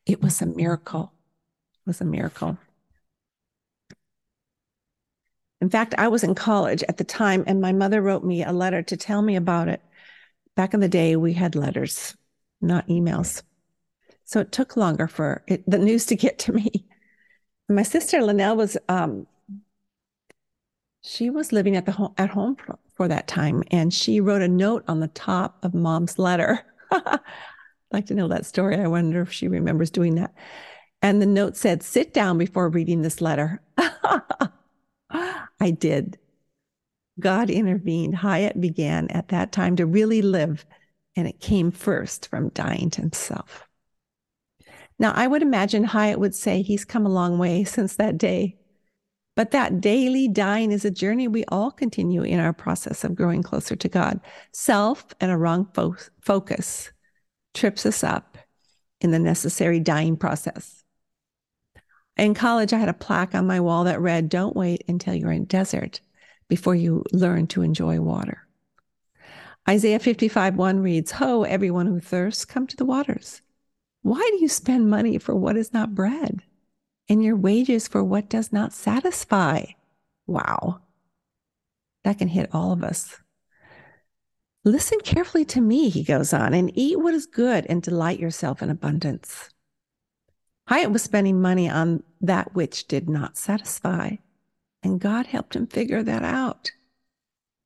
It 0.06 0.22
was 0.22 0.42
a 0.42 0.46
miracle. 0.46 1.12
It 1.74 1.88
was 1.88 2.02
a 2.02 2.06
miracle. 2.06 2.58
In 5.62 5.70
fact, 5.70 5.94
I 5.98 6.08
was 6.08 6.24
in 6.24 6.34
college 6.34 6.84
at 6.90 6.98
the 6.98 7.04
time, 7.04 7.44
and 7.46 7.62
my 7.62 7.72
mother 7.72 8.02
wrote 8.02 8.24
me 8.24 8.44
a 8.44 8.52
letter 8.52 8.82
to 8.82 8.98
tell 8.98 9.22
me 9.22 9.36
about 9.36 9.68
it. 9.68 9.82
Back 10.56 10.74
in 10.74 10.80
the 10.80 10.90
day, 10.90 11.16
we 11.16 11.34
had 11.34 11.56
letters, 11.56 12.18
not 12.62 12.88
emails. 12.88 13.44
So 14.26 14.40
it 14.40 14.52
took 14.52 14.76
longer 14.76 15.08
for 15.08 15.44
it, 15.48 15.64
the 15.70 15.78
news 15.78 16.08
to 16.08 16.16
get 16.16 16.40
to 16.40 16.54
me. 16.54 16.86
My 17.70 17.84
sister 17.84 18.22
Linnell 18.22 18.56
was, 18.58 18.76
um, 18.90 19.28
she 21.04 21.30
was 21.30 21.52
living 21.52 21.76
at 21.76 21.86
the 21.86 21.92
home, 21.92 22.14
at 22.18 22.32
home 22.32 22.56
for, 22.56 22.80
for 22.96 23.08
that 23.08 23.28
time, 23.28 23.64
and 23.72 23.94
she 23.94 24.20
wrote 24.20 24.42
a 24.42 24.48
note 24.48 24.84
on 24.88 25.00
the 25.00 25.08
top 25.10 25.64
of 25.64 25.74
mom's 25.74 26.18
letter. 26.18 26.66
like 27.92 28.08
to 28.08 28.14
know 28.14 28.28
that 28.28 28.46
story. 28.46 28.76
I 28.78 28.88
wonder 28.88 29.22
if 29.22 29.32
she 29.32 29.48
remembers 29.48 29.90
doing 29.90 30.16
that. 30.16 30.34
And 31.02 31.22
the 31.22 31.26
note 31.26 31.58
said, 31.58 31.84
sit 31.84 32.14
down 32.14 32.38
before 32.38 32.70
reading 32.70 33.02
this 33.02 33.22
letter. 33.22 33.62
I 35.10 35.72
did. 35.72 36.18
God 37.20 37.50
intervened. 37.50 38.16
Hyatt 38.16 38.60
began 38.60 39.10
at 39.10 39.30
that 39.30 39.52
time 39.52 39.76
to 39.78 39.86
really 39.86 40.22
live, 40.22 40.66
and 41.16 41.28
it 41.28 41.40
came 41.40 41.72
first 41.72 42.28
from 42.30 42.50
dying 42.50 42.90
to 42.92 43.02
himself. 43.02 43.68
Now, 45.00 45.14
I 45.16 45.28
would 45.28 45.42
imagine 45.42 45.84
Hyatt 45.84 46.20
would 46.20 46.36
say 46.36 46.62
he's 46.62 46.86
come 46.86 47.06
a 47.06 47.10
long 47.10 47.38
way 47.40 47.64
since 47.64 47.96
that 47.96 48.18
day. 48.18 48.58
But 49.36 49.52
that 49.52 49.82
daily 49.82 50.28
dying 50.28 50.72
is 50.72 50.86
a 50.86 50.92
journey 50.92 51.28
we 51.28 51.46
all 51.46 51.72
continue 51.72 52.22
in 52.22 52.40
our 52.40 52.54
process 52.54 53.04
of 53.04 53.16
growing 53.16 53.42
closer 53.42 53.76
to 53.76 53.90
God. 53.90 54.20
Self 54.52 55.06
and 55.20 55.32
a 55.32 55.38
wrong 55.38 55.70
fo- 55.74 55.96
focus 56.22 56.92
trips 57.54 57.86
us 57.86 58.04
up 58.04 58.38
in 59.00 59.12
the 59.12 59.20
necessary 59.20 59.80
dying 59.80 60.16
process. 60.18 60.84
In 62.18 62.34
college, 62.34 62.74
I 62.74 62.78
had 62.78 62.90
a 62.90 62.94
plaque 62.94 63.34
on 63.34 63.48
my 63.48 63.60
wall 63.60 63.86
that 63.86 64.02
read, 64.02 64.30
Don't 64.30 64.56
wait 64.56 64.84
until 64.88 65.16
you're 65.16 65.32
in 65.32 65.46
desert. 65.46 66.02
before 66.48 66.76
you 66.76 67.02
learn 67.14 67.48
to 67.48 67.62
enjoy 67.62 68.02
water. 68.02 68.46
Isaiah 69.70 70.00
55 70.00 70.58
1 70.58 70.80
reads, 70.82 71.12
Ho, 71.12 71.44
everyone 71.44 71.88
who 71.88 72.02
thirsts, 72.02 72.44
come 72.44 72.68
to 72.68 72.76
the 72.76 72.84
waters. 72.84 73.42
Why 74.02 74.20
do 74.20 74.42
you 74.42 74.50
spend 74.50 74.90
money 74.90 75.18
for 75.18 75.34
what 75.34 75.56
is 75.56 75.72
not 75.72 75.96
bread 75.96 76.42
and 77.08 77.24
your 77.24 77.38
wages 77.38 77.88
for 77.88 78.04
what 78.04 78.28
does 78.28 78.52
not 78.52 78.74
satisfy? 78.74 79.64
Wow. 80.28 80.82
That 82.04 82.18
can 82.18 82.28
hit 82.28 82.50
all 82.54 82.74
of 82.74 82.84
us. 82.84 83.21
Listen 84.64 85.00
carefully 85.00 85.44
to 85.46 85.62
me, 85.62 85.90
he 85.90 86.04
goes 86.04 86.34
on, 86.34 86.54
and 86.54 86.72
eat 86.76 87.00
what 87.00 87.16
is 87.16 87.26
good 87.26 87.66
and 87.68 87.82
delight 87.82 88.20
yourself 88.20 88.62
in 88.62 88.70
abundance. 88.70 89.50
Hyatt 90.68 90.92
was 90.92 91.02
spending 91.02 91.42
money 91.42 91.68
on 91.68 92.04
that 92.22 92.54
which 92.54 92.88
did 92.88 93.10
not 93.10 93.38
satisfy, 93.38 94.18
and 94.84 95.00
God 95.00 95.26
helped 95.26 95.56
him 95.56 95.66
figure 95.66 96.04
that 96.04 96.24
out 96.24 96.72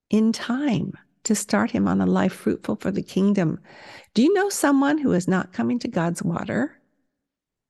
in 0.10 0.32
time 0.32 0.94
to 1.26 1.36
start 1.36 1.72
him 1.72 1.88
on 1.88 2.00
a 2.00 2.06
life 2.06 2.34
fruitful 2.34 2.78
for 2.78 2.92
the 2.92 3.04
kingdom. 3.04 3.60
Do 4.14 4.22
you 4.22 4.34
know 4.34 4.50
someone 4.50 4.98
who 5.00 5.12
is 5.12 5.28
not 5.28 5.52
coming 5.52 5.80
to 5.80 5.88
God's 5.88 6.24
water? 6.24 6.80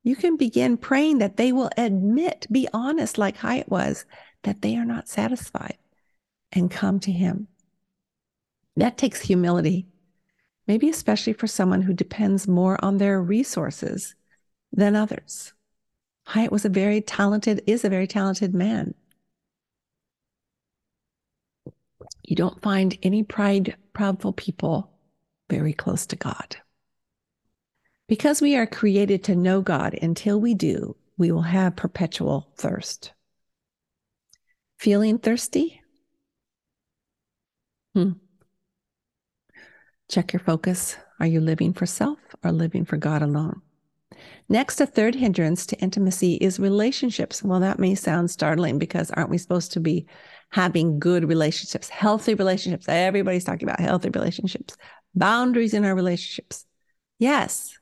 You 0.04 0.16
can 0.16 0.38
begin 0.38 0.78
praying 0.78 1.18
that 1.18 1.38
they 1.38 1.52
will 1.52 1.72
admit, 1.78 2.46
be 2.52 2.68
honest, 2.74 3.18
like 3.18 3.38
Hyatt 3.38 3.70
was, 3.70 4.06
that 4.44 4.62
they 4.62 4.76
are 4.76 4.86
not 4.86 5.08
satisfied 5.08 5.78
and 6.52 6.70
come 6.70 7.00
to 7.00 7.12
Him. 7.12 7.48
That 8.76 8.98
takes 8.98 9.22
humility, 9.22 9.88
maybe 10.68 10.90
especially 10.90 11.34
for 11.34 11.48
someone 11.48 11.82
who 11.82 11.94
depends 11.94 12.48
more 12.48 12.84
on 12.84 12.98
their 12.98 13.22
resources 13.22 14.16
than 14.72 14.96
others. 14.96 15.54
Hyatt 16.26 16.52
was 16.52 16.66
a 16.66 16.70
very 16.70 17.02
talented, 17.02 17.62
is 17.68 17.86
a 17.86 17.90
very 17.90 18.08
talented 18.08 18.54
man. 18.54 18.94
You 22.24 22.36
don't 22.36 22.62
find 22.62 22.98
any 23.04 23.24
pride, 23.24 23.76
proudful 23.94 24.36
people 24.36 24.92
very 25.50 25.74
close 25.74 26.06
to 26.08 26.16
God. 26.16 26.58
Because 28.08 28.42
we 28.42 28.56
are 28.56 28.68
created 28.68 29.24
to 29.26 29.36
know 29.36 29.62
God 29.62 29.98
until 30.02 30.40
we 30.40 30.54
do, 30.54 30.96
we 31.18 31.32
will 31.32 31.42
have 31.44 31.76
perpetual 31.76 32.52
thirst. 32.58 33.14
Feeling 34.78 35.18
thirsty? 35.18 35.82
Hmm. 37.94 38.12
Check 40.10 40.34
your 40.34 40.40
focus. 40.40 40.98
Are 41.20 41.26
you 41.26 41.42
living 41.42 41.74
for 41.74 41.86
self 41.86 42.20
or 42.44 42.52
living 42.52 42.86
for 42.86 42.98
God 42.98 43.22
alone? 43.22 43.62
Next, 44.48 44.80
a 44.80 44.86
third 44.86 45.16
hindrance 45.16 45.66
to 45.68 45.80
intimacy 45.80 46.36
is 46.36 46.60
relationships. 46.60 47.42
Well, 47.42 47.60
that 47.62 47.80
may 47.80 47.96
sound 47.96 48.30
startling 48.30 48.78
because 48.78 49.12
aren't 49.12 49.30
we 49.30 49.38
supposed 49.38 49.72
to 49.74 49.80
be 49.80 50.06
having 50.50 51.00
good 51.00 51.28
relationships, 51.28 51.90
healthy 51.90 52.36
relationships? 52.36 52.88
Everybody's 52.88 53.44
talking 53.44 53.68
about 53.68 53.80
healthy 53.80 54.10
relationships, 54.10 54.78
boundaries 55.16 55.74
in 55.74 55.84
our 55.84 55.96
relationships. 55.96 56.66
Yes. 57.18 57.78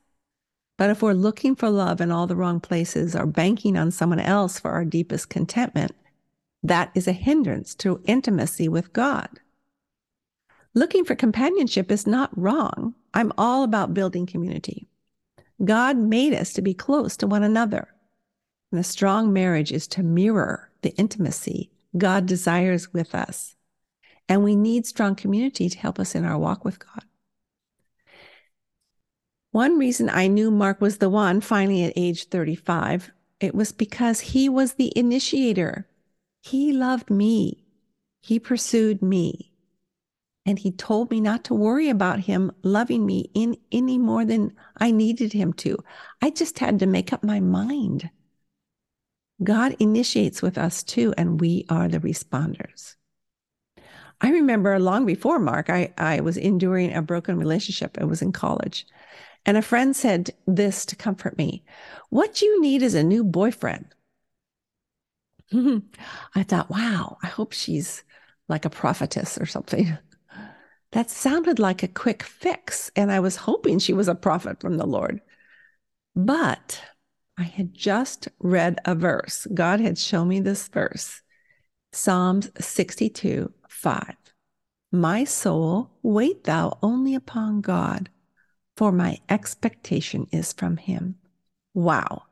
But 0.77 0.89
if 0.89 1.01
we're 1.01 1.13
looking 1.13 1.55
for 1.55 1.69
love 1.69 2.01
in 2.01 2.11
all 2.11 2.27
the 2.27 2.35
wrong 2.35 2.59
places 2.59 3.15
or 3.15 3.25
banking 3.25 3.77
on 3.77 3.91
someone 3.91 4.19
else 4.19 4.59
for 4.59 4.71
our 4.71 4.85
deepest 4.85 5.29
contentment, 5.29 5.91
that 6.63 6.91
is 6.95 7.07
a 7.07 7.11
hindrance 7.11 7.75
to 7.75 8.01
intimacy 8.05 8.69
with 8.69 8.93
God. 8.93 9.29
Looking 10.75 11.05
for 11.05 11.15
companionship 11.15 11.91
is 11.91 12.07
not 12.07 12.35
wrong. 12.37 12.95
I'm 13.13 13.31
all 13.37 13.63
about 13.63 13.93
building 13.93 14.25
community. 14.25 14.87
God 15.63 15.97
made 15.97 16.33
us 16.33 16.53
to 16.53 16.61
be 16.61 16.73
close 16.73 17.15
to 17.17 17.27
one 17.27 17.43
another. 17.43 17.87
And 18.71 18.79
a 18.79 18.83
strong 18.83 19.31
marriage 19.31 19.71
is 19.71 19.87
to 19.89 20.03
mirror 20.03 20.71
the 20.81 20.95
intimacy 20.95 21.69
God 21.95 22.25
desires 22.25 22.91
with 22.91 23.13
us. 23.13 23.55
And 24.27 24.43
we 24.43 24.55
need 24.55 24.87
strong 24.87 25.15
community 25.15 25.69
to 25.69 25.77
help 25.77 25.99
us 25.99 26.15
in 26.15 26.25
our 26.25 26.39
walk 26.39 26.65
with 26.65 26.79
God. 26.79 27.03
One 29.51 29.77
reason 29.77 30.09
I 30.09 30.25
knew 30.25 30.49
Mark 30.49 30.81
was 30.81 30.97
the 30.97 31.09
one 31.09 31.39
finally 31.39 31.83
at 31.83 31.93
age 31.95 32.29
35, 32.29 33.11
it 33.39 33.53
was 33.53 33.71
because 33.71 34.21
he 34.21 34.49
was 34.49 34.73
the 34.73 34.91
initiator. 34.97 35.87
He 36.41 36.73
loved 36.73 37.11
me. 37.11 37.63
He 38.21 38.39
pursued 38.39 39.03
me. 39.03 39.52
And 40.45 40.59
he 40.59 40.71
told 40.71 41.09
me 41.09 41.21
not 41.21 41.45
to 41.45 41.53
worry 41.53 41.89
about 41.89 42.19
him 42.19 42.51
loving 42.63 43.05
me 43.05 43.31
in 43.33 43.57
any 43.71 43.97
more 43.97 44.25
than 44.25 44.53
I 44.77 44.91
needed 44.91 45.31
him 45.31 45.53
to. 45.53 45.77
I 46.21 46.31
just 46.31 46.59
had 46.59 46.79
to 46.79 46.85
make 46.85 47.13
up 47.13 47.23
my 47.23 47.39
mind. 47.39 48.09
God 49.41 49.75
initiates 49.79 50.41
with 50.41 50.57
us 50.57 50.83
too, 50.83 51.13
and 51.17 51.39
we 51.39 51.65
are 51.69 51.87
the 51.87 51.99
responders. 51.99 52.95
I 54.21 54.31
remember 54.31 54.79
long 54.79 55.05
before 55.05 55.39
Mark, 55.39 55.69
I, 55.69 55.93
I 55.97 56.21
was 56.21 56.37
enduring 56.37 56.93
a 56.93 57.01
broken 57.01 57.37
relationship. 57.37 57.97
I 57.99 58.05
was 58.05 58.21
in 58.21 58.31
college. 58.31 58.85
And 59.45 59.57
a 59.57 59.61
friend 59.61 59.95
said 59.95 60.31
this 60.47 60.85
to 60.85 60.95
comfort 60.95 61.37
me 61.37 61.63
What 62.09 62.41
you 62.41 62.61
need 62.61 62.81
is 62.81 62.95
a 62.95 63.03
new 63.03 63.23
boyfriend. 63.23 63.85
I 65.53 66.43
thought, 66.43 66.69
wow, 66.69 67.17
I 67.21 67.27
hope 67.27 67.53
she's 67.53 68.03
like 68.47 68.65
a 68.65 68.69
prophetess 68.69 69.37
or 69.37 69.45
something. 69.45 69.97
That 70.93 71.09
sounded 71.09 71.57
like 71.57 71.81
a 71.81 71.87
quick 71.87 72.21
fix, 72.21 72.91
and 72.95 73.11
I 73.11 73.19
was 73.19 73.35
hoping 73.35 73.79
she 73.79 73.93
was 73.93 74.07
a 74.07 74.13
prophet 74.13 74.61
from 74.61 74.77
the 74.77 74.85
Lord. 74.85 75.21
But 76.15 76.83
I 77.35 77.43
had 77.43 77.73
just 77.73 78.27
read 78.37 78.77
a 78.85 78.93
verse. 78.93 79.47
God 79.51 79.79
had 79.79 79.97
shown 79.97 80.27
me 80.27 80.39
this 80.39 80.67
verse 80.67 81.23
Psalms 81.91 82.51
62 82.59 83.51
5. 83.67 84.15
My 84.91 85.23
soul, 85.23 85.89
wait 86.03 86.43
thou 86.43 86.77
only 86.83 87.15
upon 87.15 87.61
God, 87.61 88.11
for 88.77 88.91
my 88.91 89.17
expectation 89.29 90.27
is 90.31 90.53
from 90.53 90.77
him. 90.77 91.15
Wow. 91.73 92.25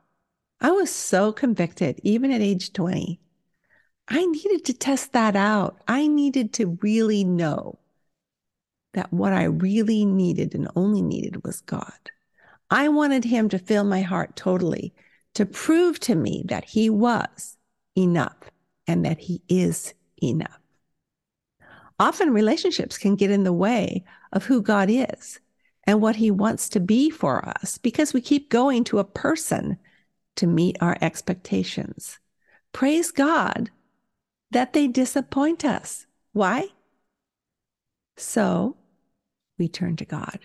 I 0.60 0.70
was 0.70 0.88
so 0.88 1.32
convicted, 1.32 1.98
even 2.04 2.30
at 2.30 2.40
age 2.40 2.72
20. 2.72 3.18
I 4.06 4.24
needed 4.24 4.64
to 4.66 4.72
test 4.72 5.12
that 5.14 5.34
out. 5.34 5.82
I 5.88 6.06
needed 6.06 6.52
to 6.54 6.78
really 6.80 7.24
know 7.24 7.80
that 8.94 9.12
what 9.12 9.32
I 9.32 9.44
really 9.44 10.04
needed 10.04 10.54
and 10.54 10.68
only 10.76 11.02
needed 11.02 11.44
was 11.44 11.60
God. 11.60 12.10
I 12.70 12.88
wanted 12.88 13.24
Him 13.24 13.48
to 13.50 13.58
fill 13.58 13.84
my 13.84 14.02
heart 14.02 14.36
totally, 14.36 14.94
to 15.34 15.46
prove 15.46 15.98
to 16.00 16.14
me 16.14 16.44
that 16.48 16.64
He 16.64 16.90
was 16.90 17.56
enough 17.96 18.50
and 18.86 19.04
that 19.04 19.18
He 19.18 19.42
is 19.48 19.94
enough. 20.22 20.58
Often 21.98 22.32
relationships 22.32 22.98
can 22.98 23.16
get 23.16 23.30
in 23.30 23.44
the 23.44 23.52
way 23.52 24.04
of 24.32 24.44
who 24.44 24.62
God 24.62 24.88
is 24.90 25.40
and 25.84 26.00
what 26.00 26.16
He 26.16 26.30
wants 26.30 26.68
to 26.70 26.80
be 26.80 27.10
for 27.10 27.46
us 27.46 27.78
because 27.78 28.12
we 28.12 28.20
keep 28.20 28.50
going 28.50 28.84
to 28.84 28.98
a 28.98 29.04
person 29.04 29.78
to 30.36 30.46
meet 30.46 30.76
our 30.80 30.96
expectations. 31.00 32.18
Praise 32.72 33.10
God 33.10 33.70
that 34.50 34.72
they 34.72 34.86
disappoint 34.86 35.64
us. 35.64 36.06
Why? 36.32 36.68
So 38.16 38.76
we 39.62 39.68
turn 39.68 39.94
to 39.94 40.04
God. 40.04 40.40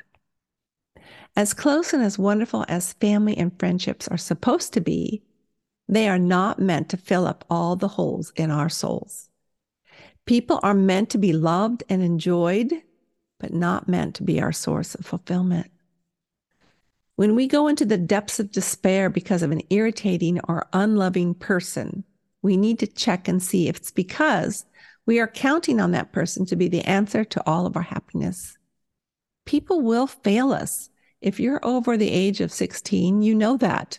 As 1.36 1.56
close 1.56 1.92
and 1.92 2.04
as 2.04 2.20
wonderful 2.20 2.64
as 2.68 2.94
family 2.94 3.36
and 3.36 3.58
friendships 3.58 4.08
are 4.08 4.18
supposed 4.18 4.74
to 4.74 4.80
be, 4.80 5.24
they 5.90 6.08
are 6.08 6.20
not 6.20 6.60
meant 6.60 6.90
to 6.90 6.98
fill 6.98 7.26
up 7.26 7.44
all 7.50 7.76
the 7.76 7.88
holes 7.88 8.32
in 8.36 8.52
our 8.52 8.70
souls. 8.70 9.28
People 10.28 10.60
are 10.62 10.76
meant 10.76 11.10
to 11.10 11.18
be 11.18 11.34
loved 11.34 11.84
and 11.90 12.04
enjoyed, 12.04 12.72
but 13.40 13.52
not 13.52 13.90
meant 13.90 14.14
to 14.16 14.24
be 14.24 14.40
our 14.40 14.52
source 14.52 14.94
of 14.94 15.04
fulfillment. 15.04 15.72
When 17.16 17.34
we 17.34 17.48
go 17.48 17.68
into 17.68 17.86
the 17.86 17.98
depths 17.98 18.40
of 18.40 18.52
despair 18.52 19.10
because 19.10 19.42
of 19.42 19.50
an 19.50 19.64
irritating 19.72 20.40
or 20.48 20.68
unloving 20.74 21.34
person, 21.34 22.04
we 22.44 22.56
need 22.56 22.78
to 22.80 22.86
check 22.86 23.28
and 23.28 23.42
see 23.42 23.68
if 23.68 23.78
it's 23.78 23.90
because 23.90 24.64
we 25.08 25.20
are 25.20 25.28
counting 25.28 25.80
on 25.80 25.90
that 25.94 26.12
person 26.12 26.46
to 26.46 26.56
be 26.56 26.68
the 26.68 26.84
answer 26.84 27.26
to 27.26 27.44
all 27.48 27.66
of 27.66 27.76
our 27.76 27.82
happiness 27.82 28.58
people 29.48 29.82
will 29.82 30.06
fail 30.06 30.52
us. 30.52 30.92
If 31.22 31.40
you're 31.40 31.66
over 31.66 31.98
the 31.98 32.12
age 32.12 32.42
of 32.42 32.52
16, 32.52 33.24
you 33.24 33.34
know 33.34 33.58
that. 33.58 33.98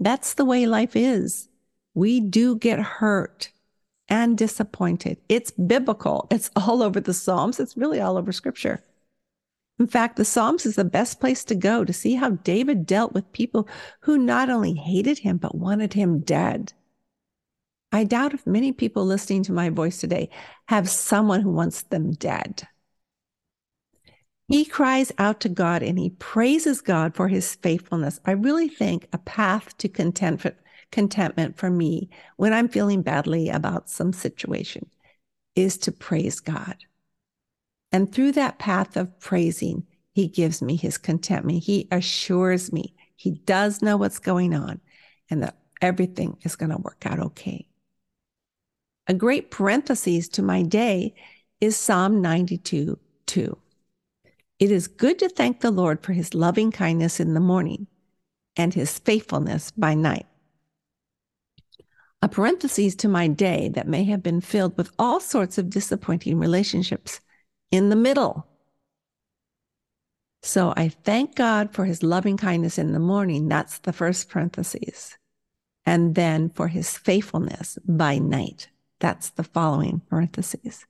That's 0.00 0.34
the 0.34 0.44
way 0.44 0.66
life 0.66 0.96
is. 0.96 1.48
We 1.94 2.20
do 2.20 2.56
get 2.56 2.80
hurt 2.80 3.52
and 4.08 4.36
disappointed. 4.36 5.18
It's 5.28 5.52
biblical. 5.52 6.26
It's 6.30 6.50
all 6.56 6.82
over 6.82 7.00
the 7.00 7.14
Psalms. 7.14 7.60
It's 7.60 7.76
really 7.76 8.00
all 8.00 8.18
over 8.18 8.32
scripture. 8.32 8.82
In 9.78 9.86
fact, 9.86 10.16
the 10.16 10.24
Psalms 10.24 10.66
is 10.66 10.76
the 10.76 10.84
best 10.84 11.20
place 11.20 11.44
to 11.44 11.54
go 11.54 11.84
to 11.84 11.92
see 11.92 12.14
how 12.14 12.30
David 12.30 12.86
dealt 12.86 13.12
with 13.12 13.30
people 13.32 13.68
who 14.00 14.16
not 14.18 14.48
only 14.48 14.72
hated 14.74 15.18
him, 15.18 15.36
but 15.36 15.54
wanted 15.54 15.92
him 15.92 16.20
dead. 16.20 16.72
I 17.92 18.04
doubt 18.04 18.34
if 18.34 18.46
many 18.46 18.72
people 18.72 19.04
listening 19.04 19.42
to 19.44 19.52
my 19.52 19.70
voice 19.70 19.98
today 19.98 20.30
have 20.68 20.88
someone 20.88 21.42
who 21.42 21.50
wants 21.50 21.82
them 21.82 22.12
dead. 22.12 22.66
He 24.48 24.64
cries 24.64 25.10
out 25.18 25.40
to 25.40 25.48
God 25.48 25.82
and 25.82 25.98
he 25.98 26.10
praises 26.10 26.80
God 26.80 27.14
for 27.14 27.28
his 27.28 27.54
faithfulness. 27.56 28.20
I 28.24 28.32
really 28.32 28.68
think 28.68 29.08
a 29.12 29.18
path 29.18 29.76
to 29.78 29.88
content, 29.88 30.46
contentment 30.92 31.56
for 31.56 31.68
me 31.68 32.10
when 32.36 32.52
I'm 32.52 32.68
feeling 32.68 33.02
badly 33.02 33.48
about 33.48 33.90
some 33.90 34.12
situation 34.12 34.88
is 35.56 35.76
to 35.78 35.92
praise 35.92 36.38
God. 36.38 36.76
And 37.90 38.12
through 38.12 38.32
that 38.32 38.58
path 38.58 38.96
of 38.96 39.18
praising, 39.18 39.84
he 40.12 40.28
gives 40.28 40.62
me 40.62 40.76
his 40.76 40.96
contentment. 40.96 41.64
He 41.64 41.88
assures 41.90 42.72
me 42.72 42.94
he 43.16 43.30
does 43.30 43.82
know 43.82 43.96
what's 43.96 44.18
going 44.18 44.54
on 44.54 44.80
and 45.30 45.42
that 45.42 45.56
everything 45.80 46.36
is 46.42 46.54
going 46.54 46.70
to 46.70 46.76
work 46.76 47.04
out 47.06 47.18
okay. 47.18 47.66
A 49.08 49.14
great 49.14 49.50
parenthesis 49.50 50.28
to 50.28 50.42
my 50.42 50.62
day 50.62 51.14
is 51.60 51.76
Psalm 51.76 52.20
92 52.20 52.98
2. 53.26 53.58
It 54.58 54.70
is 54.70 54.88
good 54.88 55.18
to 55.18 55.28
thank 55.28 55.60
the 55.60 55.70
Lord 55.70 56.02
for 56.02 56.12
his 56.12 56.34
loving 56.34 56.70
kindness 56.72 57.20
in 57.20 57.34
the 57.34 57.40
morning 57.40 57.86
and 58.56 58.72
his 58.72 58.98
faithfulness 58.98 59.70
by 59.70 59.94
night. 59.94 60.26
A 62.22 62.28
parenthesis 62.28 62.94
to 62.96 63.08
my 63.08 63.28
day 63.28 63.68
that 63.74 63.86
may 63.86 64.04
have 64.04 64.22
been 64.22 64.40
filled 64.40 64.76
with 64.78 64.90
all 64.98 65.20
sorts 65.20 65.58
of 65.58 65.68
disappointing 65.68 66.38
relationships 66.38 67.20
in 67.70 67.90
the 67.90 67.96
middle. 67.96 68.46
So 70.42 70.72
I 70.76 70.88
thank 70.88 71.34
God 71.34 71.74
for 71.74 71.84
his 71.84 72.02
loving 72.02 72.36
kindness 72.36 72.78
in 72.78 72.92
the 72.92 72.98
morning. 72.98 73.48
That's 73.48 73.78
the 73.78 73.92
first 73.92 74.30
parenthesis. 74.30 75.18
And 75.84 76.14
then 76.14 76.50
for 76.50 76.68
his 76.68 76.96
faithfulness 76.96 77.78
by 77.86 78.18
night. 78.18 78.68
That's 79.00 79.30
the 79.30 79.44
following 79.44 80.00
parentheses. 80.08 80.86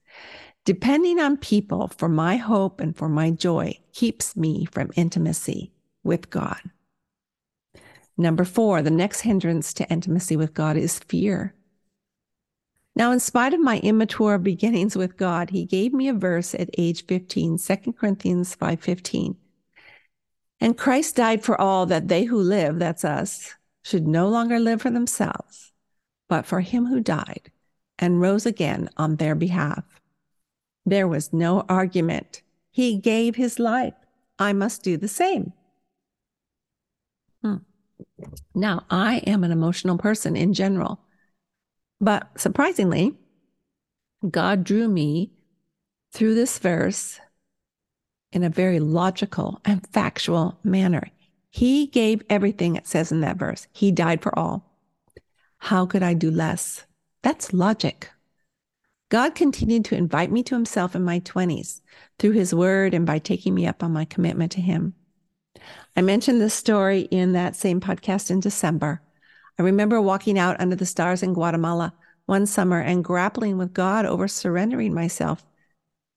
Depending 0.67 1.21
on 1.21 1.37
people 1.37 1.93
for 1.97 2.09
my 2.09 2.37
hope 2.37 2.81
and 2.81 2.97
for 2.97 3.09
my 3.09 3.31
joy 3.31 3.79
keeps 3.93 4.35
me 4.35 4.65
from 4.65 4.91
intimacy 4.97 5.71
with 6.03 6.29
God. 6.29 6.59
Number 8.19 8.45
four, 8.45 8.83
the 8.83 8.91
next 8.91 9.21
hindrance 9.21 9.73
to 9.75 9.89
intimacy 9.89 10.37
with 10.37 10.55
God 10.55 10.77
is 10.77 10.99
fear. 10.99 11.55
Now, 12.97 13.13
in 13.13 13.21
spite 13.21 13.55
of 13.55 13.61
my 13.61 13.79
immature 13.79 14.39
beginnings 14.39 14.97
with 14.97 15.17
God, 15.17 15.51
he 15.51 15.65
gave 15.65 15.93
me 15.93 16.09
a 16.09 16.15
verse 16.15 16.53
at 16.53 16.71
age 16.77 17.07
15, 17.07 17.59
2 17.59 17.93
Corinthians 17.93 18.57
5:15. 18.57 19.37
And 20.59 20.77
Christ 20.77 21.15
died 21.15 21.45
for 21.45 21.61
all 21.61 21.87
that 21.87 22.09
they 22.09 22.25
who 22.25 22.41
live, 22.41 22.81
that's 22.81 23.05
us, 23.05 23.55
should 23.85 24.09
no 24.09 24.29
longer 24.29 24.59
live 24.59 24.83
for 24.83 24.91
themselves, 24.91 25.71
but 26.29 26.45
for 26.45 26.61
him 26.61 26.87
who 26.87 26.99
died 26.99 27.53
and 28.01 28.21
rose 28.21 28.47
again 28.47 28.89
on 28.97 29.17
their 29.17 29.37
behalf. 29.37 29.96
There 30.87 31.09
was 31.09 31.33
no 31.33 31.65
argument. 31.69 32.43
He 32.71 32.97
gave 32.97 33.35
his 33.35 33.59
life. 33.59 33.95
I 34.39 34.53
must 34.53 34.85
do 34.85 34.97
the 34.97 35.09
same. 35.09 35.53
Hmm. 37.43 37.57
Now, 38.55 38.85
I 38.89 39.17
am 39.27 39.43
an 39.43 39.51
emotional 39.51 39.99
person 39.99 40.37
in 40.37 40.53
general, 40.53 41.01
but 42.01 42.29
surprisingly, 42.39 43.17
God 44.31 44.63
drew 44.63 44.89
me 44.89 45.33
through 46.13 46.35
this 46.35 46.59
verse 46.59 47.21
in 48.33 48.45
a 48.45 48.51
very 48.51 48.79
logical 48.79 49.61
and 49.65 49.87
factual 49.89 50.59
manner. 50.63 51.11
He 51.51 51.87
gave 51.87 52.23
everything 52.29 52.77
it 52.77 52.87
says 52.87 53.11
in 53.11 53.21
that 53.23 53.39
verse. 53.39 53.67
He 53.73 53.91
died 53.91 54.23
for 54.23 54.39
all. 54.39 54.65
How 55.59 55.87
could 55.87 56.03
I 56.03 56.15
do 56.15 56.31
less? 56.31 56.85
That's 57.23 57.53
logic. 57.53 58.11
God 59.09 59.35
continued 59.35 59.85
to 59.87 59.97
invite 59.97 60.33
me 60.33 60.43
to 60.45 60.55
himself 60.55 60.97
in 60.97 61.05
my 61.05 61.21
20s 61.21 61.81
through 62.19 62.33
his 62.33 62.55
word 62.55 62.93
and 62.93 63.07
by 63.07 63.19
taking 63.19 63.55
me 63.55 63.67
up 63.67 63.83
on 63.85 63.93
my 63.93 64.05
commitment 64.05 64.53
to 64.53 64.61
him. 64.61 64.95
I 65.97 66.03
mentioned 66.03 66.41
this 66.41 66.55
story 66.55 67.03
in 67.03 67.33
that 67.33 67.57
same 67.57 67.81
podcast 67.81 68.31
in 68.31 68.41
December. 68.41 69.01
I 69.59 69.63
remember 69.63 70.01
walking 70.01 70.39
out 70.39 70.61
under 70.61 70.77
the 70.77 70.87
stars 70.87 71.23
in 71.23 71.35
Guatemala 71.35 71.95
one 72.27 72.47
summer 72.47 72.81
and 72.81 73.05
grappling 73.05 73.57
with 73.57 73.73
God 73.73 74.05
over 74.05 74.27
surrendering 74.27 74.93
myself 74.93 75.47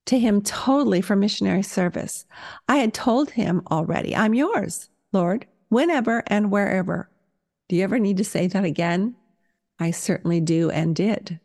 to 0.08 0.18
him 0.18 0.42
totally 0.42 1.02
for 1.02 1.16
missionary 1.16 1.62
service. 1.62 2.26
I 2.68 2.78
had 2.78 2.94
told 2.94 3.30
him 3.30 3.62
already, 3.70 4.16
I'm 4.16 4.34
yours, 4.34 4.90
Lord, 5.14 5.46
whenever 5.70 6.24
and 6.26 6.52
wherever. 6.52 7.10
Do 7.68 7.76
you 7.76 7.84
ever 7.84 8.00
need 8.00 8.18
to 8.18 8.24
say 8.24 8.48
that 8.48 8.66
again? 8.66 9.16
I 9.78 9.92
certainly 9.92 10.42
do 10.42 10.72
and 10.72 10.96
did. 10.96 11.40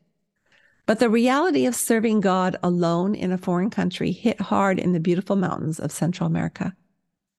But 0.87 0.99
the 0.99 1.09
reality 1.09 1.65
of 1.65 1.75
serving 1.75 2.21
God 2.21 2.57
alone 2.63 3.15
in 3.15 3.33
a 3.33 3.39
foreign 3.39 3.71
country 3.71 4.13
hit 4.13 4.41
hard 4.41 4.79
in 4.79 4.93
the 4.93 5.01
beautiful 5.01 5.37
mountains 5.37 5.81
of 5.81 5.91
Central 5.93 6.27
America. 6.27 6.77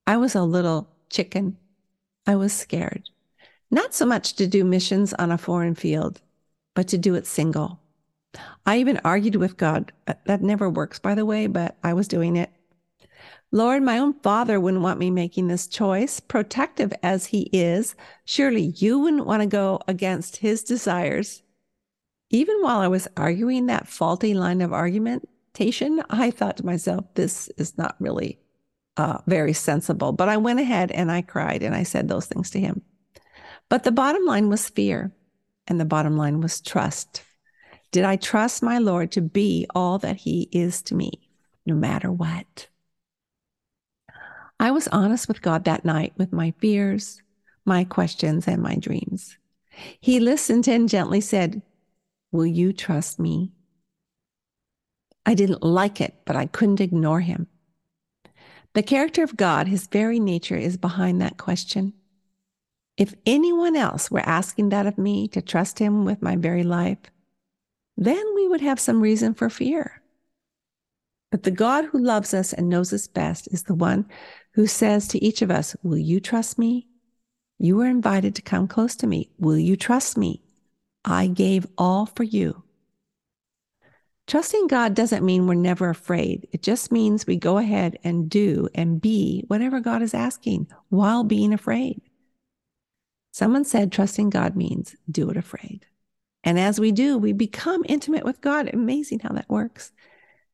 I 0.06 0.16
was 0.16 0.34
a 0.34 0.42
little 0.42 0.88
chicken. 1.10 1.56
I 2.26 2.34
was 2.34 2.52
scared. 2.52 3.08
Not 3.70 3.94
so 3.94 4.04
much 4.04 4.34
to 4.34 4.46
do 4.46 4.64
missions 4.64 5.14
on 5.14 5.30
a 5.30 5.38
foreign 5.38 5.74
field, 5.74 6.20
but 6.74 6.88
to 6.88 6.98
do 6.98 7.14
it 7.14 7.26
single. 7.26 7.80
I 8.64 8.78
even 8.78 9.00
argued 9.04 9.36
with 9.36 9.56
God. 9.56 9.92
Uh, 10.06 10.14
that 10.26 10.42
never 10.42 10.68
works, 10.68 10.98
by 10.98 11.14
the 11.14 11.24
way, 11.24 11.46
but 11.46 11.76
I 11.82 11.94
was 11.94 12.08
doing 12.08 12.36
it. 12.36 12.50
Lord, 13.52 13.82
my 13.82 13.98
own 13.98 14.14
father 14.20 14.60
wouldn't 14.60 14.82
want 14.82 14.98
me 14.98 15.10
making 15.10 15.46
this 15.46 15.68
choice, 15.68 16.18
protective 16.20 16.92
as 17.02 17.26
he 17.26 17.48
is. 17.52 17.94
Surely 18.24 18.74
you 18.76 18.98
wouldn't 18.98 19.26
want 19.26 19.40
to 19.42 19.46
go 19.46 19.80
against 19.86 20.38
his 20.38 20.62
desires. 20.64 21.42
Even 22.30 22.60
while 22.60 22.78
I 22.78 22.88
was 22.88 23.08
arguing 23.16 23.66
that 23.66 23.88
faulty 23.88 24.34
line 24.34 24.60
of 24.60 24.72
argumentation, 24.72 26.02
I 26.10 26.30
thought 26.30 26.56
to 26.58 26.66
myself, 26.66 27.04
this 27.14 27.48
is 27.56 27.78
not 27.78 27.96
really 28.00 28.38
uh, 28.96 29.18
very 29.26 29.52
sensible. 29.52 30.12
But 30.12 30.28
I 30.28 30.36
went 30.36 30.60
ahead 30.60 30.90
and 30.90 31.10
I 31.10 31.22
cried 31.22 31.62
and 31.62 31.74
I 31.74 31.82
said 31.84 32.08
those 32.08 32.26
things 32.26 32.50
to 32.50 32.60
him. 32.60 32.82
But 33.68 33.84
the 33.84 33.92
bottom 33.92 34.24
line 34.24 34.48
was 34.48 34.68
fear, 34.68 35.12
and 35.66 35.80
the 35.80 35.84
bottom 35.84 36.16
line 36.16 36.40
was 36.40 36.60
trust. 36.60 37.22
Did 37.90 38.04
I 38.04 38.16
trust 38.16 38.62
my 38.62 38.78
Lord 38.78 39.12
to 39.12 39.20
be 39.20 39.66
all 39.74 39.98
that 39.98 40.16
he 40.16 40.48
is 40.52 40.82
to 40.82 40.94
me, 40.94 41.28
no 41.64 41.74
matter 41.74 42.12
what? 42.12 42.68
I 44.58 44.70
was 44.70 44.88
honest 44.88 45.28
with 45.28 45.42
God 45.42 45.64
that 45.64 45.84
night 45.84 46.12
with 46.16 46.32
my 46.32 46.54
fears, 46.58 47.22
my 47.64 47.84
questions, 47.84 48.46
and 48.46 48.62
my 48.62 48.76
dreams. 48.76 49.36
He 50.00 50.20
listened 50.20 50.68
and 50.68 50.88
gently 50.88 51.20
said, 51.20 51.60
Will 52.36 52.44
you 52.44 52.74
trust 52.74 53.18
me? 53.18 53.52
I 55.24 55.32
didn't 55.32 55.62
like 55.62 56.02
it, 56.02 56.16
but 56.26 56.36
I 56.36 56.44
couldn't 56.44 56.82
ignore 56.82 57.20
him. 57.20 57.46
The 58.74 58.82
character 58.82 59.22
of 59.22 59.38
God, 59.38 59.68
his 59.68 59.86
very 59.86 60.20
nature, 60.20 60.58
is 60.58 60.76
behind 60.76 61.22
that 61.22 61.38
question. 61.38 61.94
If 62.98 63.14
anyone 63.24 63.74
else 63.74 64.10
were 64.10 64.20
asking 64.20 64.68
that 64.68 64.86
of 64.86 64.98
me 64.98 65.28
to 65.28 65.40
trust 65.40 65.78
him 65.78 66.04
with 66.04 66.20
my 66.20 66.36
very 66.36 66.62
life, 66.62 66.98
then 67.96 68.22
we 68.34 68.46
would 68.46 68.60
have 68.60 68.78
some 68.78 69.00
reason 69.00 69.32
for 69.32 69.48
fear. 69.48 70.02
But 71.30 71.44
the 71.44 71.50
God 71.50 71.86
who 71.86 71.98
loves 71.98 72.34
us 72.34 72.52
and 72.52 72.68
knows 72.68 72.92
us 72.92 73.06
best 73.06 73.48
is 73.50 73.62
the 73.62 73.74
one 73.74 74.04
who 74.52 74.66
says 74.66 75.08
to 75.08 75.24
each 75.24 75.40
of 75.40 75.50
us, 75.50 75.74
Will 75.82 75.96
you 75.96 76.20
trust 76.20 76.58
me? 76.58 76.86
You 77.58 77.76
were 77.76 77.86
invited 77.86 78.34
to 78.34 78.42
come 78.42 78.68
close 78.68 78.94
to 78.96 79.06
me. 79.06 79.30
Will 79.38 79.56
you 79.56 79.74
trust 79.74 80.18
me? 80.18 80.42
I 81.06 81.28
gave 81.28 81.66
all 81.78 82.04
for 82.04 82.24
you. 82.24 82.64
Trusting 84.26 84.66
God 84.66 84.94
doesn't 84.94 85.24
mean 85.24 85.46
we're 85.46 85.54
never 85.54 85.88
afraid. 85.88 86.48
It 86.50 86.60
just 86.60 86.90
means 86.90 87.26
we 87.26 87.36
go 87.36 87.58
ahead 87.58 87.96
and 88.02 88.28
do 88.28 88.68
and 88.74 89.00
be 89.00 89.44
whatever 89.46 89.78
God 89.78 90.02
is 90.02 90.14
asking 90.14 90.66
while 90.88 91.22
being 91.22 91.52
afraid. 91.52 92.02
Someone 93.30 93.64
said 93.64 93.92
trusting 93.92 94.30
God 94.30 94.56
means 94.56 94.96
do 95.08 95.30
it 95.30 95.36
afraid. 95.36 95.86
And 96.42 96.58
as 96.58 96.80
we 96.80 96.90
do, 96.90 97.18
we 97.18 97.32
become 97.32 97.84
intimate 97.88 98.24
with 98.24 98.40
God. 98.40 98.68
Amazing 98.72 99.20
how 99.20 99.32
that 99.34 99.48
works. 99.48 99.92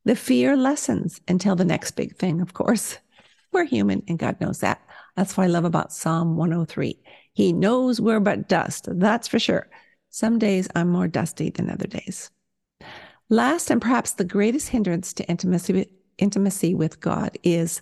The 0.05 0.17
fear 0.17 0.55
lessens 0.55 1.21
until 1.27 1.57
the 1.57 1.65
next 1.65 1.93
big 1.93 2.17
thing, 2.17 2.43
of 2.43 2.53
course. 2.53 2.99
We're 3.53 3.65
human 3.65 4.03
and 4.09 4.19
God 4.19 4.41
knows 4.41 4.61
that. 4.61 4.83
That's 5.17 5.37
what 5.37 5.45
I 5.45 5.47
love 5.47 5.65
about 5.65 5.93
Psalm 5.93 6.37
103. 6.37 6.99
He 7.35 7.53
knows 7.53 8.01
we're 8.01 8.21
but 8.21 8.49
dust. 8.49 8.89
That's 8.91 9.29
for 9.29 9.39
sure. 9.39 9.69
Some 10.15 10.39
days 10.39 10.69
I'm 10.75 10.91
more 10.91 11.09
dusty 11.09 11.49
than 11.49 11.71
other 11.71 11.87
days. 11.87 12.31
Last 13.31 13.71
and 13.71 13.81
perhaps 13.81 14.13
the 14.13 14.27
greatest 14.27 14.69
hindrance 14.69 15.15
to 15.15 15.27
intimacy, 15.27 15.89
intimacy 16.19 16.75
with 16.75 17.01
God 17.01 17.39
is 17.43 17.81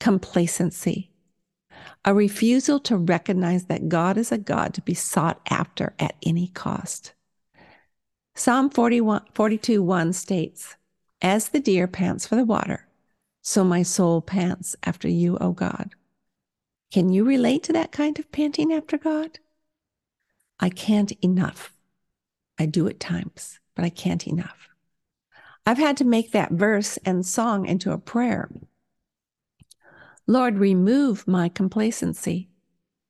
complacency, 0.00 1.10
a 2.06 2.14
refusal 2.14 2.80
to 2.80 2.96
recognize 2.96 3.66
that 3.66 3.90
God 3.90 4.16
is 4.16 4.32
a 4.32 4.38
God 4.38 4.72
to 4.74 4.80
be 4.80 4.94
sought 4.94 5.42
after 5.50 5.92
at 5.98 6.16
any 6.24 6.48
cost. 6.48 7.12
Psalm 8.34 8.70
41, 8.70 9.26
42 9.34 9.82
1 9.82 10.12
states, 10.14 10.76
As 11.20 11.50
the 11.50 11.60
deer 11.60 11.86
pants 11.86 12.26
for 12.26 12.36
the 12.36 12.46
water, 12.46 12.86
so 13.42 13.62
my 13.62 13.82
soul 13.82 14.22
pants 14.22 14.74
after 14.84 15.06
you, 15.06 15.36
O 15.38 15.52
God. 15.52 15.90
Can 16.90 17.10
you 17.10 17.24
relate 17.24 17.62
to 17.64 17.74
that 17.74 17.92
kind 17.92 18.18
of 18.18 18.32
panting 18.32 18.72
after 18.72 18.96
God? 18.96 19.38
I 20.60 20.70
can't 20.70 21.12
enough. 21.22 21.72
I 22.58 22.66
do 22.66 22.88
at 22.88 23.00
times, 23.00 23.60
but 23.74 23.84
I 23.84 23.90
can't 23.90 24.26
enough. 24.26 24.68
I've 25.64 25.78
had 25.78 25.96
to 25.98 26.04
make 26.04 26.32
that 26.32 26.52
verse 26.52 26.96
and 27.04 27.24
song 27.24 27.66
into 27.66 27.92
a 27.92 27.98
prayer. 27.98 28.50
Lord, 30.26 30.58
remove 30.58 31.26
my 31.28 31.48
complacency. 31.48 32.48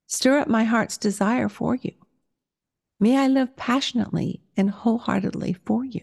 Stir 0.07 0.39
up 0.39 0.49
my 0.49 0.65
heart's 0.65 0.99
desire 0.99 1.49
for 1.49 1.75
you. 1.75 1.93
May 3.01 3.17
I 3.17 3.29
live 3.29 3.57
passionately 3.57 4.43
and 4.57 4.71
wholeheartedly 4.71 5.55
for 5.65 5.85
you. 5.85 6.03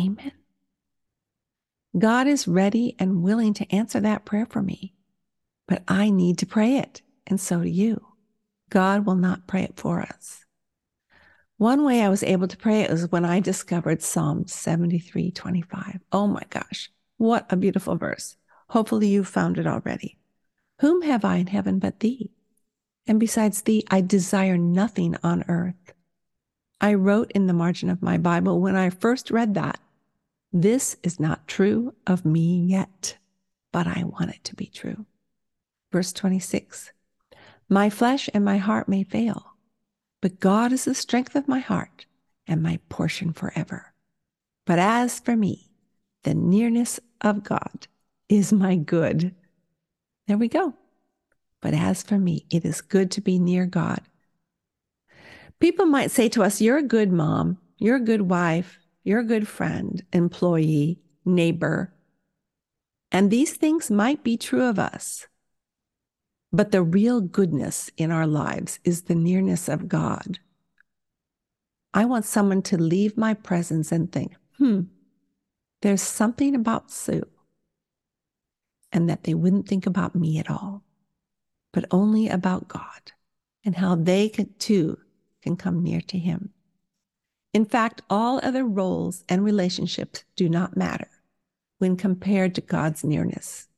Amen. 0.00 0.32
God 1.98 2.26
is 2.26 2.48
ready 2.48 2.96
and 2.98 3.22
willing 3.22 3.52
to 3.54 3.74
answer 3.74 4.00
that 4.00 4.24
prayer 4.24 4.46
for 4.46 4.62
me, 4.62 4.94
but 5.66 5.82
I 5.88 6.10
need 6.10 6.38
to 6.38 6.46
pray 6.46 6.76
it, 6.76 7.02
and 7.26 7.40
so 7.40 7.62
do 7.62 7.68
you. 7.68 8.09
God 8.70 9.04
will 9.04 9.16
not 9.16 9.46
pray 9.46 9.62
it 9.64 9.76
for 9.76 10.00
us. 10.00 10.44
One 11.58 11.84
way 11.84 12.00
I 12.00 12.08
was 12.08 12.22
able 12.22 12.48
to 12.48 12.56
pray 12.56 12.80
it 12.80 12.90
was 12.90 13.10
when 13.10 13.24
I 13.24 13.40
discovered 13.40 14.00
Psalm 14.00 14.46
73 14.46 15.30
25. 15.30 16.00
Oh 16.10 16.26
my 16.26 16.42
gosh, 16.48 16.90
what 17.18 17.46
a 17.50 17.56
beautiful 17.56 17.96
verse. 17.96 18.36
Hopefully 18.68 19.08
you 19.08 19.24
found 19.24 19.58
it 19.58 19.66
already. 19.66 20.16
Whom 20.78 21.02
have 21.02 21.24
I 21.24 21.36
in 21.36 21.48
heaven 21.48 21.78
but 21.78 22.00
thee? 22.00 22.30
And 23.06 23.20
besides 23.20 23.62
thee, 23.62 23.84
I 23.90 24.00
desire 24.00 24.56
nothing 24.56 25.16
on 25.22 25.44
earth. 25.48 25.92
I 26.80 26.94
wrote 26.94 27.30
in 27.32 27.46
the 27.46 27.52
margin 27.52 27.90
of 27.90 28.00
my 28.00 28.16
Bible 28.16 28.60
when 28.60 28.76
I 28.76 28.88
first 28.88 29.30
read 29.30 29.52
that, 29.54 29.78
this 30.52 30.96
is 31.02 31.20
not 31.20 31.46
true 31.46 31.94
of 32.06 32.24
me 32.24 32.64
yet, 32.64 33.18
but 33.70 33.86
I 33.86 34.04
want 34.04 34.30
it 34.30 34.42
to 34.44 34.56
be 34.56 34.66
true. 34.66 35.04
Verse 35.92 36.12
26 36.12 36.92
My 37.70 37.88
flesh 37.88 38.28
and 38.34 38.44
my 38.44 38.58
heart 38.58 38.88
may 38.88 39.04
fail 39.04 39.50
but 40.20 40.40
God 40.40 40.72
is 40.72 40.84
the 40.84 40.94
strength 40.94 41.34
of 41.34 41.48
my 41.48 41.60
heart 41.60 42.06
and 42.46 42.62
my 42.62 42.78
portion 42.88 43.32
forever. 43.32 43.94
But 44.66 44.78
as 44.78 45.18
for 45.18 45.36
me, 45.36 45.70
the 46.24 46.34
nearness 46.34 47.00
of 47.20 47.42
God 47.42 47.86
is 48.28 48.52
my 48.52 48.76
good. 48.76 49.34
There 50.26 50.38
we 50.38 50.48
go. 50.48 50.74
But 51.60 51.74
as 51.74 52.02
for 52.02 52.18
me, 52.18 52.46
it 52.50 52.64
is 52.64 52.80
good 52.80 53.10
to 53.12 53.20
be 53.20 53.38
near 53.38 53.66
God. 53.66 54.00
People 55.58 55.86
might 55.86 56.10
say 56.10 56.28
to 56.30 56.42
us, 56.42 56.60
You're 56.60 56.78
a 56.78 56.82
good 56.82 57.12
mom, 57.12 57.58
you're 57.78 57.96
a 57.96 58.00
good 58.00 58.22
wife, 58.22 58.78
you're 59.02 59.20
a 59.20 59.24
good 59.24 59.48
friend, 59.48 60.02
employee, 60.12 61.00
neighbor. 61.24 61.92
And 63.12 63.30
these 63.30 63.54
things 63.54 63.90
might 63.90 64.22
be 64.22 64.36
true 64.36 64.64
of 64.64 64.78
us. 64.78 65.26
But 66.52 66.72
the 66.72 66.82
real 66.82 67.20
goodness 67.20 67.90
in 67.96 68.10
our 68.10 68.26
lives 68.26 68.80
is 68.84 69.02
the 69.02 69.14
nearness 69.14 69.68
of 69.68 69.88
God. 69.88 70.40
I 71.94 72.04
want 72.04 72.24
someone 72.24 72.62
to 72.62 72.78
leave 72.78 73.16
my 73.16 73.34
presence 73.34 73.92
and 73.92 74.10
think, 74.10 74.34
hmm, 74.58 74.82
there's 75.82 76.02
something 76.02 76.54
about 76.54 76.90
Sue. 76.90 77.26
And 78.92 79.08
that 79.08 79.24
they 79.24 79.34
wouldn't 79.34 79.68
think 79.68 79.86
about 79.86 80.16
me 80.16 80.38
at 80.38 80.50
all, 80.50 80.82
but 81.72 81.84
only 81.92 82.28
about 82.28 82.68
God 82.68 83.12
and 83.64 83.76
how 83.76 83.94
they 83.94 84.28
can, 84.28 84.52
too 84.58 84.98
can 85.42 85.56
come 85.56 85.82
near 85.82 86.00
to 86.00 86.18
Him. 86.18 86.50
In 87.52 87.64
fact, 87.64 88.02
all 88.10 88.40
other 88.42 88.64
roles 88.64 89.24
and 89.28 89.44
relationships 89.44 90.24
do 90.36 90.48
not 90.48 90.76
matter 90.76 91.08
when 91.78 91.96
compared 91.96 92.54
to 92.56 92.60
God's 92.60 93.02
nearness. 93.04 93.68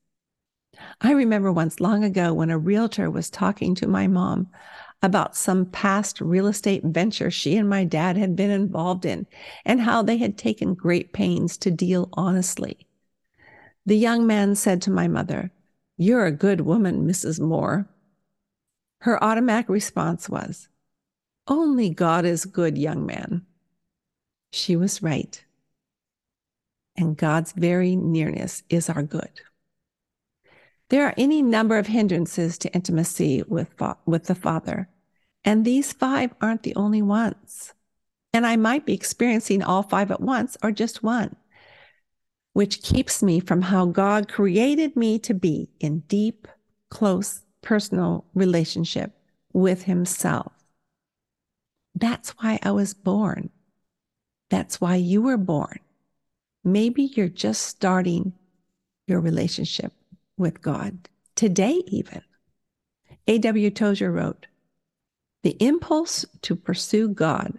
I 1.00 1.12
remember 1.12 1.52
once 1.52 1.80
long 1.80 2.04
ago 2.04 2.32
when 2.32 2.50
a 2.50 2.58
realtor 2.58 3.10
was 3.10 3.30
talking 3.30 3.74
to 3.76 3.86
my 3.86 4.06
mom 4.06 4.48
about 5.02 5.36
some 5.36 5.66
past 5.66 6.20
real 6.20 6.46
estate 6.46 6.84
venture 6.84 7.30
she 7.30 7.56
and 7.56 7.68
my 7.68 7.84
dad 7.84 8.16
had 8.16 8.36
been 8.36 8.50
involved 8.50 9.04
in 9.04 9.26
and 9.64 9.80
how 9.80 10.02
they 10.02 10.16
had 10.16 10.38
taken 10.38 10.74
great 10.74 11.12
pains 11.12 11.56
to 11.58 11.70
deal 11.70 12.08
honestly. 12.12 12.86
The 13.84 13.96
young 13.96 14.26
man 14.26 14.54
said 14.54 14.80
to 14.82 14.90
my 14.90 15.08
mother, 15.08 15.50
You're 15.96 16.26
a 16.26 16.32
good 16.32 16.60
woman, 16.60 17.06
Mrs. 17.06 17.40
Moore. 17.40 17.88
Her 19.00 19.22
automatic 19.22 19.68
response 19.68 20.28
was, 20.28 20.68
Only 21.48 21.90
God 21.90 22.24
is 22.24 22.44
good, 22.44 22.78
young 22.78 23.04
man. 23.04 23.44
She 24.52 24.76
was 24.76 25.02
right. 25.02 25.44
And 26.96 27.16
God's 27.16 27.52
very 27.52 27.96
nearness 27.96 28.62
is 28.68 28.88
our 28.88 29.02
good. 29.02 29.40
There 30.92 31.06
are 31.06 31.14
any 31.16 31.40
number 31.40 31.78
of 31.78 31.86
hindrances 31.86 32.58
to 32.58 32.74
intimacy 32.74 33.42
with, 33.48 33.70
with 34.04 34.26
the 34.26 34.34
Father, 34.34 34.90
and 35.42 35.64
these 35.64 35.90
five 35.90 36.34
aren't 36.38 36.64
the 36.64 36.76
only 36.76 37.00
ones. 37.00 37.72
And 38.34 38.46
I 38.46 38.56
might 38.56 38.84
be 38.84 38.92
experiencing 38.92 39.62
all 39.62 39.82
five 39.82 40.10
at 40.10 40.20
once 40.20 40.58
or 40.62 40.70
just 40.70 41.02
one, 41.02 41.34
which 42.52 42.82
keeps 42.82 43.22
me 43.22 43.40
from 43.40 43.62
how 43.62 43.86
God 43.86 44.28
created 44.28 44.94
me 44.94 45.18
to 45.20 45.32
be 45.32 45.70
in 45.80 46.00
deep, 46.00 46.46
close, 46.90 47.40
personal 47.62 48.26
relationship 48.34 49.12
with 49.54 49.84
Himself. 49.84 50.52
That's 51.94 52.32
why 52.32 52.58
I 52.62 52.70
was 52.72 52.92
born. 52.92 53.48
That's 54.50 54.78
why 54.78 54.96
you 54.96 55.22
were 55.22 55.38
born. 55.38 55.78
Maybe 56.62 57.04
you're 57.04 57.28
just 57.28 57.62
starting 57.62 58.34
your 59.06 59.20
relationship 59.20 59.94
with 60.42 60.60
God, 60.60 61.08
today 61.34 61.82
even. 61.86 62.20
A.W. 63.26 63.70
Tozer 63.70 64.12
wrote, 64.12 64.48
The 65.42 65.56
impulse 65.60 66.26
to 66.42 66.56
pursue 66.56 67.08
God 67.08 67.58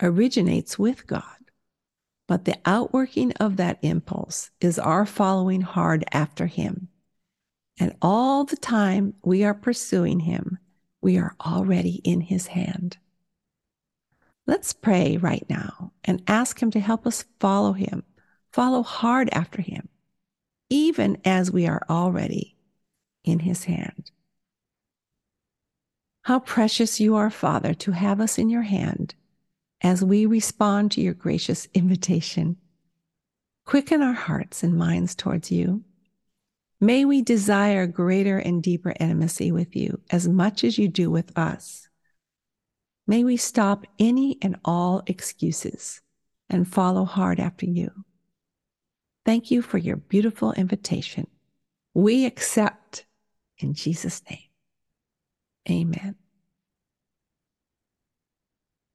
originates 0.00 0.78
with 0.78 1.06
God, 1.06 1.24
but 2.28 2.44
the 2.44 2.58
outworking 2.64 3.32
of 3.40 3.56
that 3.56 3.78
impulse 3.82 4.50
is 4.60 4.78
our 4.78 5.06
following 5.06 5.62
hard 5.62 6.04
after 6.12 6.46
Him. 6.46 6.88
And 7.80 7.96
all 8.02 8.44
the 8.44 8.56
time 8.56 9.14
we 9.24 9.42
are 9.42 9.54
pursuing 9.54 10.20
Him, 10.20 10.58
we 11.00 11.16
are 11.16 11.34
already 11.44 12.02
in 12.04 12.20
His 12.20 12.48
hand. 12.48 12.98
Let's 14.46 14.72
pray 14.74 15.16
right 15.16 15.46
now 15.48 15.92
and 16.04 16.22
ask 16.26 16.62
Him 16.62 16.70
to 16.72 16.80
help 16.80 17.06
us 17.06 17.24
follow 17.40 17.72
Him, 17.72 18.04
follow 18.52 18.82
hard 18.82 19.30
after 19.32 19.62
Him 19.62 19.88
even 20.70 21.18
as 21.24 21.50
we 21.50 21.66
are 21.66 21.82
already 21.88 22.56
in 23.24 23.40
his 23.40 23.64
hand. 23.64 24.10
How 26.22 26.40
precious 26.40 27.00
you 27.00 27.16
are, 27.16 27.30
Father, 27.30 27.74
to 27.74 27.92
have 27.92 28.20
us 28.20 28.38
in 28.38 28.50
your 28.50 28.62
hand 28.62 29.14
as 29.80 30.04
we 30.04 30.26
respond 30.26 30.92
to 30.92 31.00
your 31.00 31.14
gracious 31.14 31.68
invitation. 31.72 32.56
Quicken 33.64 34.02
our 34.02 34.12
hearts 34.12 34.62
and 34.62 34.76
minds 34.76 35.14
towards 35.14 35.50
you. 35.50 35.84
May 36.80 37.04
we 37.04 37.22
desire 37.22 37.86
greater 37.86 38.38
and 38.38 38.62
deeper 38.62 38.94
intimacy 39.00 39.50
with 39.50 39.74
you 39.74 40.00
as 40.10 40.28
much 40.28 40.64
as 40.64 40.78
you 40.78 40.88
do 40.88 41.10
with 41.10 41.36
us. 41.36 41.88
May 43.06 43.24
we 43.24 43.36
stop 43.36 43.86
any 43.98 44.38
and 44.42 44.56
all 44.64 45.02
excuses 45.06 46.00
and 46.50 46.68
follow 46.68 47.04
hard 47.04 47.40
after 47.40 47.66
you. 47.66 47.90
Thank 49.28 49.50
you 49.50 49.60
for 49.60 49.76
your 49.76 49.96
beautiful 49.96 50.52
invitation. 50.52 51.26
We 51.92 52.24
accept 52.24 53.04
in 53.58 53.74
Jesus' 53.74 54.22
name. 54.30 54.48
Amen. 55.70 56.14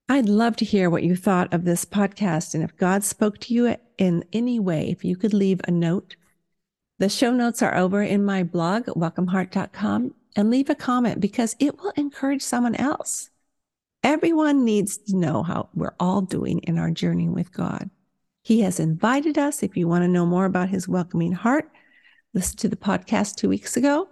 I'd 0.10 0.28
love 0.28 0.56
to 0.56 0.66
hear 0.66 0.90
what 0.90 1.04
you 1.04 1.16
thought 1.16 1.54
of 1.54 1.66
this 1.66 1.86
podcast. 1.86 2.56
And 2.56 2.64
if 2.64 2.76
God 2.78 3.04
spoke 3.04 3.38
to 3.42 3.54
you 3.54 3.76
in 4.00 4.26
any 4.34 4.60
way, 4.60 4.90
if 4.90 5.06
you 5.06 5.16
could 5.16 5.36
leave 5.36 5.62
a 5.66 5.72
note, 5.72 6.16
the 6.98 7.10
show 7.10 7.32
notes 7.32 7.62
are 7.62 7.78
over 7.78 8.02
in 8.02 8.26
my 8.26 8.42
blog, 8.42 8.86
welcomeheart.com, 8.86 10.16
and 10.36 10.50
leave 10.50 10.72
a 10.72 10.74
comment 10.74 11.20
because 11.22 11.56
it 11.60 11.78
will 11.78 11.94
encourage 11.96 12.42
someone 12.42 12.74
else. 12.74 13.30
Everyone 14.04 14.66
needs 14.66 14.98
to 14.98 15.16
know 15.16 15.44
how 15.44 15.70
we're 15.76 15.94
all 16.00 16.22
doing 16.22 16.58
in 16.62 16.80
our 16.80 16.90
journey 16.90 17.30
with 17.30 17.54
God. 17.54 17.92
He 18.44 18.60
has 18.60 18.78
invited 18.78 19.38
us. 19.38 19.64
If 19.64 19.78
you 19.78 19.88
want 19.88 20.04
to 20.04 20.10
know 20.10 20.26
more 20.26 20.44
about 20.44 20.68
his 20.68 20.86
welcoming 20.86 21.32
heart, 21.32 21.72
listen 22.34 22.58
to 22.58 22.68
the 22.68 22.76
podcast 22.76 23.36
two 23.36 23.48
weeks 23.48 23.78
ago, 23.78 24.10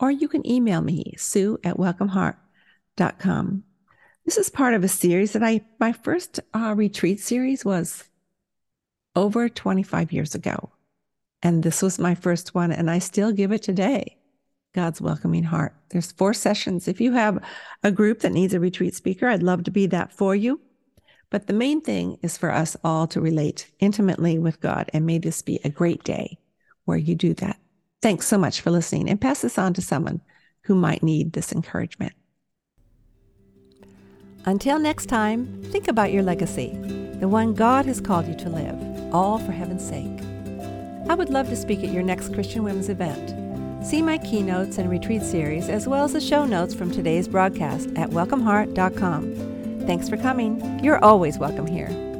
or 0.00 0.10
you 0.10 0.26
can 0.26 0.44
email 0.44 0.80
me, 0.80 1.14
sue 1.16 1.58
at 1.62 1.76
welcomeheart.com. 1.76 3.62
This 4.24 4.36
is 4.38 4.50
part 4.50 4.74
of 4.74 4.82
a 4.82 4.88
series 4.88 5.34
that 5.34 5.44
I, 5.44 5.60
my 5.78 5.92
first 5.92 6.40
uh, 6.52 6.74
retreat 6.76 7.20
series 7.20 7.64
was 7.64 8.04
over 9.14 9.48
25 9.48 10.12
years 10.12 10.34
ago. 10.34 10.72
And 11.40 11.62
this 11.62 11.80
was 11.80 12.00
my 12.00 12.16
first 12.16 12.56
one, 12.56 12.72
and 12.72 12.90
I 12.90 12.98
still 12.98 13.30
give 13.30 13.52
it 13.52 13.62
today. 13.62 14.16
God's 14.74 15.00
welcoming 15.00 15.44
heart. 15.44 15.76
There's 15.90 16.10
four 16.10 16.34
sessions. 16.34 16.88
If 16.88 17.00
you 17.00 17.12
have 17.12 17.38
a 17.84 17.92
group 17.92 18.20
that 18.20 18.32
needs 18.32 18.52
a 18.52 18.58
retreat 18.58 18.96
speaker, 18.96 19.28
I'd 19.28 19.44
love 19.44 19.62
to 19.64 19.70
be 19.70 19.86
that 19.86 20.12
for 20.12 20.34
you. 20.34 20.60
But 21.30 21.46
the 21.46 21.52
main 21.52 21.80
thing 21.80 22.18
is 22.22 22.38
for 22.38 22.52
us 22.52 22.76
all 22.84 23.06
to 23.08 23.20
relate 23.20 23.70
intimately 23.80 24.38
with 24.38 24.60
God. 24.60 24.90
And 24.92 25.04
may 25.06 25.18
this 25.18 25.42
be 25.42 25.60
a 25.64 25.68
great 25.68 26.04
day 26.04 26.38
where 26.84 26.98
you 26.98 27.14
do 27.14 27.34
that. 27.34 27.58
Thanks 28.02 28.26
so 28.26 28.38
much 28.38 28.60
for 28.60 28.70
listening 28.70 29.08
and 29.08 29.20
pass 29.20 29.40
this 29.40 29.58
on 29.58 29.74
to 29.74 29.82
someone 29.82 30.20
who 30.62 30.74
might 30.74 31.02
need 31.02 31.32
this 31.32 31.52
encouragement. 31.52 32.12
Until 34.46 34.78
next 34.78 35.06
time, 35.06 35.62
think 35.64 35.88
about 35.88 36.12
your 36.12 36.22
legacy, 36.22 36.76
the 37.18 37.28
one 37.28 37.54
God 37.54 37.86
has 37.86 38.00
called 38.00 38.26
you 38.26 38.34
to 38.36 38.50
live, 38.50 39.14
all 39.14 39.38
for 39.38 39.52
heaven's 39.52 39.86
sake. 39.86 40.20
I 41.08 41.14
would 41.14 41.30
love 41.30 41.48
to 41.48 41.56
speak 41.56 41.82
at 41.82 41.92
your 41.92 42.02
next 42.02 42.34
Christian 42.34 42.62
Women's 42.62 42.90
event. 42.90 43.34
See 43.84 44.02
my 44.02 44.18
keynotes 44.18 44.78
and 44.78 44.90
retreat 44.90 45.22
series, 45.22 45.68
as 45.68 45.88
well 45.88 46.04
as 46.04 46.12
the 46.14 46.20
show 46.20 46.44
notes 46.44 46.74
from 46.74 46.90
today's 46.90 47.28
broadcast 47.28 47.88
at 47.96 48.10
welcomeheart.com. 48.10 49.63
Thanks 49.86 50.08
for 50.08 50.16
coming. 50.16 50.82
You're 50.82 51.02
always 51.04 51.38
welcome 51.38 51.66
here. 51.66 52.13